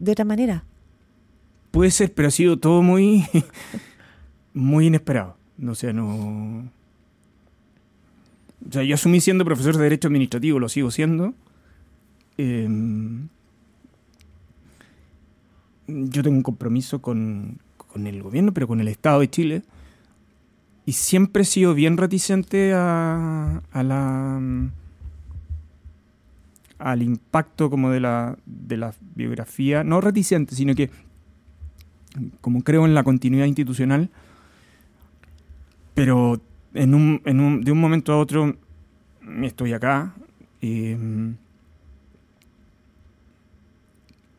de 0.00 0.10
otra 0.10 0.24
manera. 0.24 0.64
Puede 1.70 1.92
ser, 1.92 2.12
pero 2.14 2.26
ha 2.26 2.32
sido 2.32 2.58
todo 2.58 2.82
muy, 2.82 3.24
muy 4.54 4.86
inesperado. 4.88 5.36
O 5.68 5.74
sea, 5.76 5.92
no... 5.92 6.64
O 8.68 8.72
sea, 8.72 8.82
yo 8.82 8.96
asumí 8.96 9.20
siendo 9.20 9.44
profesor 9.44 9.76
de 9.76 9.84
Derecho 9.84 10.08
Administrativo, 10.08 10.58
lo 10.58 10.68
sigo 10.68 10.90
siendo. 10.90 11.32
Eh, 12.38 12.68
yo 16.10 16.22
tengo 16.22 16.36
un 16.36 16.42
compromiso 16.42 17.00
con, 17.02 17.58
con 17.76 18.06
el 18.06 18.22
gobierno, 18.22 18.52
pero 18.52 18.66
con 18.68 18.80
el 18.80 18.88
Estado 18.88 19.20
de 19.20 19.30
Chile. 19.30 19.62
Y 20.86 20.92
siempre 20.92 21.42
he 21.42 21.46
sido 21.46 21.74
bien 21.74 21.96
reticente 21.96 22.72
a, 22.74 23.60
la 23.72 24.40
al 26.78 27.02
impacto 27.02 27.68
como 27.68 27.90
de 27.90 28.00
la, 28.00 28.38
de 28.46 28.76
la 28.78 28.94
biografía, 29.14 29.84
no 29.84 30.00
reticente, 30.00 30.54
sino 30.54 30.74
que 30.74 30.90
como 32.40 32.62
creo 32.62 32.86
en 32.86 32.94
la 32.94 33.04
continuidad 33.04 33.46
institucional, 33.46 34.08
pero 35.94 36.40
en 36.74 36.94
un, 36.94 37.20
en 37.24 37.40
un- 37.40 37.60
de 37.62 37.72
un 37.72 37.80
momento 37.80 38.12
a 38.12 38.18
otro 38.18 38.56
estoy 39.42 39.72
acá. 39.72 40.14
eh, 40.62 40.96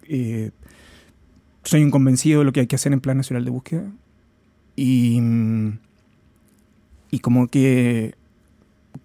eh, 0.08 0.52
soy 1.64 1.84
un 1.84 1.92
convencido 1.92 2.40
de 2.40 2.46
lo 2.46 2.54
que 2.54 2.62
hay 2.62 2.68
que 2.68 2.76
hacer 2.76 2.94
en 2.94 3.02
Plan 3.02 3.18
Nacional 3.18 3.46
de 3.46 3.52
Búsqueda. 3.52 3.84
Y, 4.76 5.20
mm, 5.22 5.78
y 7.12 7.20
como 7.20 7.48
que 7.48 8.16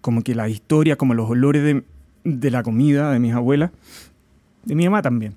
como 0.01 0.21
que 0.21 0.35
la 0.35 0.49
historia, 0.49 0.95
como 0.97 1.13
los 1.13 1.29
olores 1.29 1.63
de, 1.63 1.83
de 2.23 2.51
la 2.51 2.61
comida 2.63 3.11
de 3.11 3.19
mis 3.19 3.33
abuelas, 3.33 3.71
de 4.65 4.75
mi 4.75 4.85
mamá 4.85 5.01
también. 5.01 5.33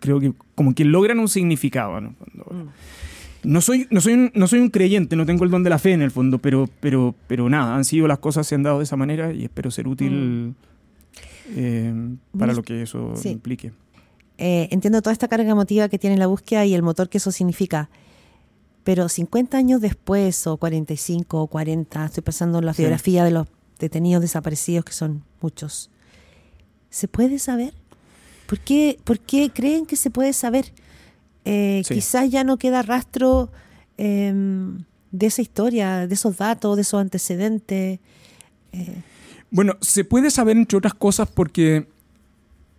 Creo 0.00 0.20
que 0.20 0.32
como 0.54 0.74
que 0.74 0.84
logran 0.84 1.18
un 1.18 1.28
significado. 1.28 2.00
¿no? 2.00 2.14
No 3.42 3.60
soy, 3.60 3.86
no, 3.90 4.00
soy 4.00 4.12
un, 4.14 4.32
no 4.34 4.46
soy 4.46 4.60
un 4.60 4.70
creyente, 4.70 5.16
no 5.16 5.26
tengo 5.26 5.44
el 5.44 5.50
don 5.50 5.62
de 5.62 5.70
la 5.70 5.78
fe 5.78 5.92
en 5.92 6.02
el 6.02 6.10
fondo, 6.10 6.38
pero, 6.38 6.68
pero, 6.80 7.14
pero 7.26 7.48
nada, 7.50 7.74
han 7.76 7.84
sido 7.84 8.06
las 8.06 8.18
cosas, 8.18 8.46
se 8.46 8.54
han 8.54 8.62
dado 8.62 8.78
de 8.78 8.84
esa 8.84 8.96
manera 8.96 9.32
y 9.32 9.44
espero 9.44 9.70
ser 9.70 9.86
útil 9.88 10.54
eh, 11.50 11.92
para 12.38 12.52
lo 12.54 12.62
que 12.62 12.82
eso 12.82 13.14
Sí. 13.16 13.30
implique. 13.30 13.72
Eh, 14.38 14.68
entiendo 14.72 15.00
toda 15.02 15.12
esta 15.12 15.28
carga 15.28 15.50
emotiva 15.50 15.88
que 15.88 15.98
tiene 15.98 16.16
la 16.16 16.26
búsqueda 16.26 16.64
y 16.64 16.74
el 16.74 16.82
motor 16.82 17.08
que 17.08 17.18
eso 17.18 17.30
significa. 17.30 17.88
Pero 18.82 19.08
50 19.08 19.56
años 19.56 19.80
después, 19.80 20.46
o 20.46 20.56
45 20.56 21.40
o 21.42 21.46
40, 21.46 22.04
estoy 22.06 22.22
pensando 22.22 22.58
en 22.58 22.66
la 22.66 22.74
Sí. 22.74 22.82
biografía 22.82 23.24
de 23.24 23.30
los 23.30 23.46
detenidos 23.78 24.20
desaparecidos, 24.22 24.84
que 24.84 24.92
son 24.92 25.24
muchos. 25.40 25.90
¿Se 26.90 27.08
puede 27.08 27.38
saber? 27.38 27.74
¿Por 28.46 28.58
qué, 28.60 28.98
por 29.04 29.18
qué 29.20 29.50
creen 29.50 29.86
que 29.86 29.96
se 29.96 30.10
puede 30.10 30.32
saber? 30.32 30.72
Eh, 31.44 31.82
Sí. 31.84 31.94
Quizás 31.94 32.30
ya 32.30 32.44
no 32.44 32.56
queda 32.58 32.82
rastro 32.82 33.50
em, 33.96 34.84
de 35.12 35.26
esa 35.26 35.40
historia, 35.40 36.06
de 36.08 36.14
esos 36.14 36.36
datos, 36.36 36.74
de 36.76 36.82
esos 36.82 37.00
antecedentes. 37.00 38.00
Eh, 38.72 39.02
Bueno, 39.50 39.74
se 39.80 40.04
puede 40.04 40.30
saber 40.32 40.56
entre 40.56 40.76
otras 40.78 40.94
cosas 40.94 41.28
porque, 41.30 41.86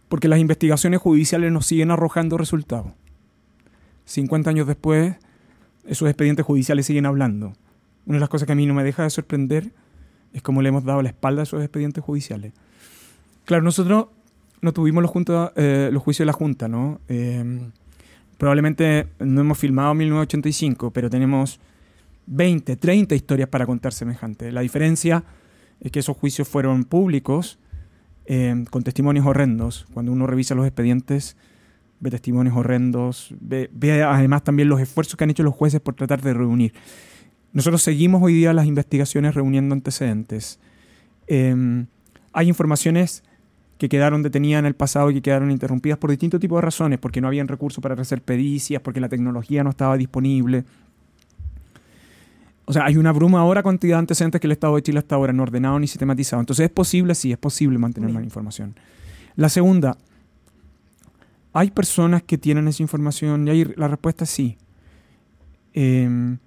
porque 0.09 0.27
las 0.27 0.39
investigaciones 0.39 0.99
judiciales 1.01 1.51
nos 1.51 1.65
siguen 1.65 1.91
arrojando 1.91 2.37
resultados. 2.37 2.91
50 4.05 4.49
años 4.49 4.67
después, 4.67 5.15
esos 5.85 6.07
expedientes 6.07 6.45
judiciales 6.45 6.85
siguen 6.85 7.05
hablando. 7.05 7.53
Una 8.05 8.17
de 8.17 8.19
las 8.19 8.29
cosas 8.29 8.45
que 8.45 8.51
a 8.51 8.55
mí 8.55 8.65
no 8.65 8.73
me 8.73 8.83
deja 8.83 9.03
de 9.03 9.09
sorprender 9.09 9.71
es 10.33 10.41
cómo 10.41 10.61
le 10.61 10.69
hemos 10.69 10.83
dado 10.83 11.01
la 11.01 11.09
espalda 11.09 11.41
a 11.41 11.43
esos 11.43 11.61
expedientes 11.61 12.03
judiciales. 12.03 12.53
Claro, 13.45 13.63
nosotros 13.63 14.07
no 14.61 14.73
tuvimos 14.73 15.01
los, 15.01 15.11
junta- 15.11 15.53
eh, 15.55 15.91
juicios 16.03 16.23
de 16.23 16.27
la 16.27 16.33
Junta, 16.33 16.67
¿no? 16.67 16.99
Eh, 17.07 17.69
probablemente 18.37 19.07
no 19.19 19.41
hemos 19.41 19.57
filmado 19.57 19.93
1985, 19.93 20.91
pero 20.91 21.09
tenemos 21.09 21.59
20, 22.27 22.75
30 22.75 23.15
historias 23.15 23.49
para 23.49 23.65
contar 23.65 23.93
semejante. 23.93 24.51
La 24.51 24.61
diferencia 24.61 25.23
es 25.79 25.91
que 25.91 25.99
esos 25.99 26.17
juicios 26.17 26.47
fueron 26.47 26.83
públicos, 26.83 27.59
eh, 28.25 28.65
con 28.69 28.83
testimonios 28.83 29.25
horrendos. 29.25 29.85
Cuando 29.93 30.11
uno 30.11 30.27
revisa 30.27 30.55
los 30.55 30.65
expedientes, 30.65 31.37
ve 31.99 32.09
testimonios 32.11 32.55
horrendos, 32.55 33.33
ve, 33.39 33.69
ve 33.73 34.03
además 34.03 34.43
también 34.43 34.69
los 34.69 34.81
esfuerzos 34.81 35.15
que 35.15 35.23
han 35.23 35.29
hecho 35.29 35.43
los 35.43 35.53
jueces 35.53 35.81
por 35.81 35.95
tratar 35.95 36.21
de 36.21 36.33
reunir. 36.33 36.73
Nosotros 37.53 37.81
seguimos 37.81 38.21
hoy 38.21 38.33
día 38.33 38.53
las 38.53 38.65
investigaciones 38.65 39.33
reuniendo 39.33 39.73
antecedentes. 39.73 40.59
Em, 41.27 41.87
hay 42.33 42.49
informaciones 42.49 43.23
que 43.77 43.89
quedaron 43.89 44.23
detenidas 44.23 44.59
en 44.59 44.65
el 44.65 44.75
pasado 44.75 45.09
y 45.09 45.15
que 45.15 45.21
quedaron 45.21 45.51
interrumpidas 45.51 45.97
por 45.97 46.09
distintos 46.09 46.39
tipos 46.39 46.57
de 46.57 46.61
razones, 46.61 46.99
porque 46.99 47.21
no 47.21 47.27
habían 47.27 47.47
recursos 47.47 47.81
para 47.81 47.99
hacer 47.99 48.21
pericias, 48.21 48.81
porque 48.81 48.99
la 48.99 49.09
tecnología 49.09 49.63
no 49.63 49.69
estaba 49.69 49.97
disponible. 49.97 50.65
O 52.65 52.73
sea, 52.73 52.85
hay 52.85 52.97
una 52.97 53.11
abrumadora 53.11 53.61
cantidad 53.61 53.97
de 53.97 53.99
antecedentes 53.99 54.41
que 54.41 54.47
el 54.47 54.51
Estado 54.51 54.75
de 54.75 54.81
Chile 54.81 54.99
hasta 54.99 55.15
ahora 55.15 55.33
no 55.33 55.43
ordenado 55.43 55.79
ni 55.79 55.87
sistematizado. 55.87 56.39
Entonces 56.39 56.65
es 56.65 56.71
posible, 56.71 57.13
sí, 57.13 57.31
es 57.31 57.37
posible 57.37 57.77
mantener 57.77 58.11
más 58.11 58.23
información. 58.23 58.75
La 59.35 59.49
segunda, 59.49 59.97
¿hay 61.53 61.71
personas 61.71 62.23
que 62.23 62.37
tienen 62.37 62.67
esa 62.67 62.81
información? 62.81 63.47
Y 63.47 63.51
ahí 63.51 63.73
la 63.75 63.87
respuesta 63.87 64.23
es 64.23 64.31
sí. 64.31 64.57
Em, 65.73 66.37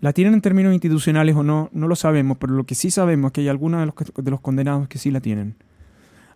¿La 0.00 0.12
tienen 0.12 0.34
en 0.34 0.40
términos 0.40 0.72
institucionales 0.72 1.34
o 1.36 1.42
no? 1.42 1.68
No 1.72 1.88
lo 1.88 1.96
sabemos, 1.96 2.38
pero 2.38 2.54
lo 2.54 2.64
que 2.64 2.74
sí 2.74 2.90
sabemos 2.90 3.30
es 3.30 3.32
que 3.32 3.40
hay 3.42 3.48
algunos 3.48 3.80
de 3.80 3.86
los, 3.86 4.24
de 4.24 4.30
los 4.30 4.40
condenados 4.40 4.88
que 4.88 4.98
sí 4.98 5.10
la 5.10 5.20
tienen. 5.20 5.54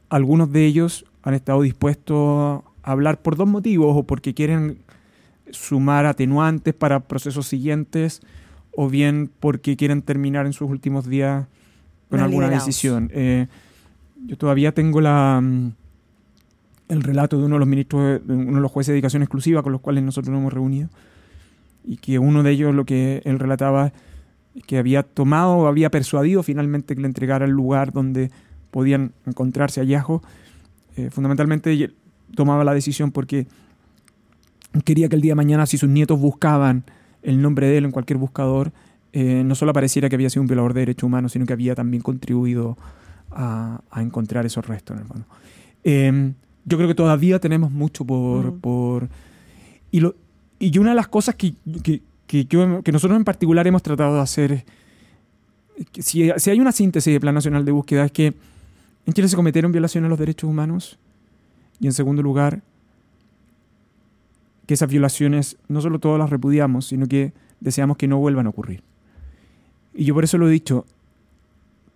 Algunos 0.09 0.51
de 0.51 0.67
ellos 0.67 1.07
han 1.23 1.35
estado 1.35 1.63
dispuestos 1.63 2.63
a 2.83 2.93
hablar 2.93 3.23
por 3.23 3.37
dos 3.37 3.47
motivos, 3.47 3.97
o 3.97 4.03
porque 4.03 4.35
quieren 4.35 4.79
sumar 5.51 6.07
atenuantes 6.07 6.75
para 6.75 7.01
procesos 7.01 7.47
siguientes, 7.47 8.23
o 8.83 8.89
bien 8.89 9.31
porque 9.41 9.77
quieren 9.77 10.01
terminar 10.01 10.47
en 10.47 10.55
sus 10.55 10.71
últimos 10.71 11.07
días 11.07 11.47
con 12.09 12.21
alguna 12.21 12.49
decisión. 12.49 13.11
Eh, 13.13 13.47
yo 14.25 14.39
todavía 14.39 14.73
tengo 14.73 15.03
la 15.03 15.39
mm, 15.43 15.73
el 16.89 17.03
relato 17.03 17.37
de 17.37 17.45
uno 17.45 17.57
de 17.57 17.59
los 17.59 17.69
ministros, 17.69 18.27
de 18.27 18.33
uno 18.33 18.55
de 18.55 18.61
los 18.63 18.73
jueces 18.73 18.89
de 18.89 18.93
dedicación 18.95 19.23
exclusiva 19.23 19.63
con 19.63 19.73
los 19.73 19.83
cuales 19.83 20.03
nosotros 20.03 20.33
nos 20.33 20.41
hemos 20.41 20.55
reunido, 20.55 20.89
y 21.85 21.99
que 21.99 22.19
uno 22.19 22.43
de 22.43 22.53
ellos 22.53 22.75
lo 22.75 22.87
que 22.87 23.21
él 23.27 23.39
relataba 23.39 23.93
es 24.55 24.65
que 24.65 24.79
había 24.79 25.03
tomado 25.03 25.59
o 25.59 25.67
había 25.67 25.91
persuadido 25.91 26.43
finalmente 26.43 26.95
que 26.95 27.03
le 27.03 27.07
entregara 27.07 27.45
el 27.45 27.51
lugar 27.51 27.93
donde 27.93 28.31
podían 28.71 29.13
encontrarse 29.27 29.83
hallazgos. 29.83 30.23
Eh, 30.97 31.11
fundamentalmente 31.11 31.93
tomaba 32.35 32.65
la 32.65 32.73
decisión 32.73 33.13
porque 33.13 33.47
quería 34.87 35.11
que 35.11 35.17
el 35.17 35.21
día 35.21 35.33
de 35.33 35.37
mañana, 35.37 35.67
si 35.67 35.77
sus 35.77 35.91
nietos 35.91 36.19
buscaban 36.19 36.85
el 37.23 37.41
nombre 37.41 37.69
de 37.69 37.79
él 37.79 37.85
en 37.85 37.91
cualquier 37.91 38.19
buscador, 38.19 38.73
eh, 39.13 39.43
no 39.45 39.55
solo 39.55 39.73
apareciera 39.73 40.09
que 40.09 40.15
había 40.15 40.31
sido 40.31 40.43
un 40.43 40.47
violador 40.47 40.75
de 40.75 40.81
derechos 40.81 41.05
humanos, 41.05 41.33
sino 41.33 41.47
que 41.47 41.53
había 41.53 41.75
también 41.75 42.03
contribuido 42.03 42.77
a, 43.31 43.81
encontrar 43.97 44.47
esos 44.47 44.67
restos. 44.67 44.97
Eh, 45.85 46.33
yo 46.65 46.77
creo 46.77 46.89
que 46.89 46.95
todavía 46.95 47.39
tenemos 47.39 47.71
mucho 47.71 48.05
por... 48.05 48.59
por 48.61 49.09
y, 49.91 50.01
lo, 50.01 50.15
y 50.59 50.77
una 50.79 50.91
de 50.91 50.97
las 50.97 51.09
cosas 51.09 51.35
que, 51.35 51.55
que, 51.83 52.01
que, 52.27 52.93
nosotros 52.93 53.17
en 53.17 53.25
particular 53.25 53.67
hemos 53.67 53.83
tratado 53.83 54.15
de 54.15 54.21
hacer, 54.21 54.65
si, 55.99 56.31
si 56.37 56.51
hay 56.51 56.61
una 56.61 56.71
síntesis 56.71 57.13
del 57.13 57.21
Plan 57.21 57.35
Nacional 57.35 57.65
de 57.65 57.73
Búsqueda, 57.73 58.05
es 58.05 58.13
que 58.13 58.35
en 59.07 59.13
Chile 59.13 59.29
se 59.29 59.37
cometieron 59.37 59.73
violaciones 59.73 60.07
a 60.07 60.11
los 60.11 60.19
derechos 60.19 60.49
humanos 60.49 60.99
y 61.81 61.87
en 61.87 61.93
segundo 61.93 62.23
lugar, 62.23 62.63
que 64.71 64.75
esas 64.75 64.89
violaciones 64.89 65.57
no 65.67 65.81
solo 65.81 65.99
todas 65.99 66.17
las 66.21 66.31
repudiamos, 66.31 66.87
sino 66.87 67.09
que 67.09 67.33
deseamos 67.59 67.97
que 67.97 68.07
no 68.07 68.19
vuelvan 68.19 68.47
a 68.47 68.51
ocurrir. 68.51 68.85
Y 69.93 70.05
yo 70.05 70.15
por 70.15 70.23
eso 70.23 70.39
lo 70.39 70.47
he 70.47 70.53
dicho, 70.53 70.87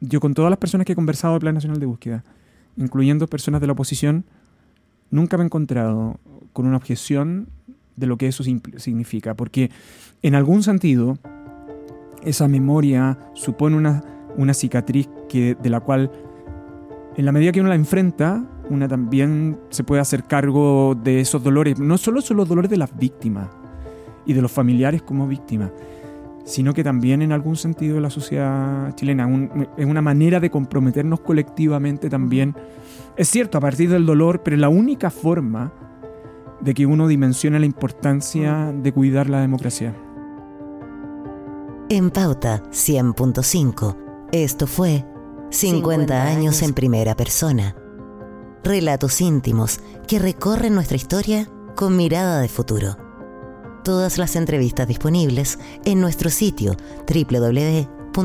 yo 0.00 0.18
con 0.18 0.34
todas 0.34 0.50
las 0.50 0.58
personas 0.58 0.84
que 0.84 0.94
he 0.94 0.96
conversado 0.96 1.34
del 1.34 1.40
Plan 1.42 1.54
Nacional 1.54 1.78
de 1.78 1.86
Búsqueda, 1.86 2.24
incluyendo 2.76 3.28
personas 3.28 3.60
de 3.60 3.68
la 3.68 3.74
oposición, 3.74 4.24
nunca 5.12 5.36
me 5.36 5.44
he 5.44 5.46
encontrado 5.46 6.18
con 6.52 6.66
una 6.66 6.76
objeción 6.76 7.46
de 7.94 8.08
lo 8.08 8.16
que 8.16 8.26
eso 8.26 8.42
significa, 8.42 9.34
porque 9.34 9.70
en 10.22 10.34
algún 10.34 10.64
sentido 10.64 11.16
esa 12.24 12.48
memoria 12.48 13.20
supone 13.34 13.76
una, 13.76 14.02
una 14.36 14.52
cicatriz 14.52 15.08
que, 15.28 15.54
de 15.54 15.70
la 15.70 15.78
cual 15.78 16.10
en 17.16 17.24
la 17.24 17.30
medida 17.30 17.52
que 17.52 17.60
uno 17.60 17.68
la 17.68 17.76
enfrenta, 17.76 18.44
una 18.70 18.88
también 18.88 19.58
se 19.70 19.84
puede 19.84 20.00
hacer 20.00 20.24
cargo 20.24 20.94
de 20.94 21.20
esos 21.20 21.42
dolores. 21.42 21.78
No 21.78 21.98
solo 21.98 22.20
son 22.20 22.36
los 22.38 22.48
dolores 22.48 22.70
de 22.70 22.76
las 22.76 22.96
víctimas 22.96 23.48
y 24.26 24.32
de 24.32 24.42
los 24.42 24.50
familiares 24.50 25.02
como 25.02 25.26
víctimas, 25.26 25.70
sino 26.44 26.72
que 26.74 26.84
también 26.84 27.22
en 27.22 27.32
algún 27.32 27.56
sentido 27.56 27.96
de 27.96 28.00
la 28.00 28.10
sociedad 28.10 28.94
chilena. 28.94 29.28
es 29.76 29.86
una 29.86 30.02
manera 30.02 30.40
de 30.40 30.50
comprometernos 30.50 31.20
colectivamente 31.20 32.08
también. 32.08 32.54
Es 33.16 33.28
cierto, 33.28 33.58
a 33.58 33.60
partir 33.60 33.90
del 33.90 34.06
dolor, 34.06 34.42
pero 34.42 34.56
la 34.56 34.68
única 34.68 35.10
forma 35.10 35.72
de 36.60 36.74
que 36.74 36.86
uno 36.86 37.06
dimensione 37.06 37.60
la 37.60 37.66
importancia 37.66 38.72
de 38.72 38.92
cuidar 38.92 39.28
la 39.28 39.40
democracia. 39.40 39.94
En 41.90 42.10
Pauta 42.10 42.62
100.5, 42.70 43.96
esto 44.32 44.66
fue 44.66 45.04
50 45.50 46.24
años 46.24 46.62
en 46.62 46.72
primera 46.72 47.14
persona. 47.14 47.76
Relatos 48.64 49.20
íntimos 49.20 49.78
que 50.08 50.18
recorren 50.18 50.74
nuestra 50.74 50.96
historia 50.96 51.50
con 51.76 51.98
mirada 51.98 52.40
de 52.40 52.48
futuro. 52.48 52.96
Todas 53.84 54.16
las 54.16 54.36
entrevistas 54.36 54.88
disponibles 54.88 55.58
en 55.84 56.00
nuestro 56.00 56.30
sitio 56.30 56.74
www.pauta.cl. 57.06 58.24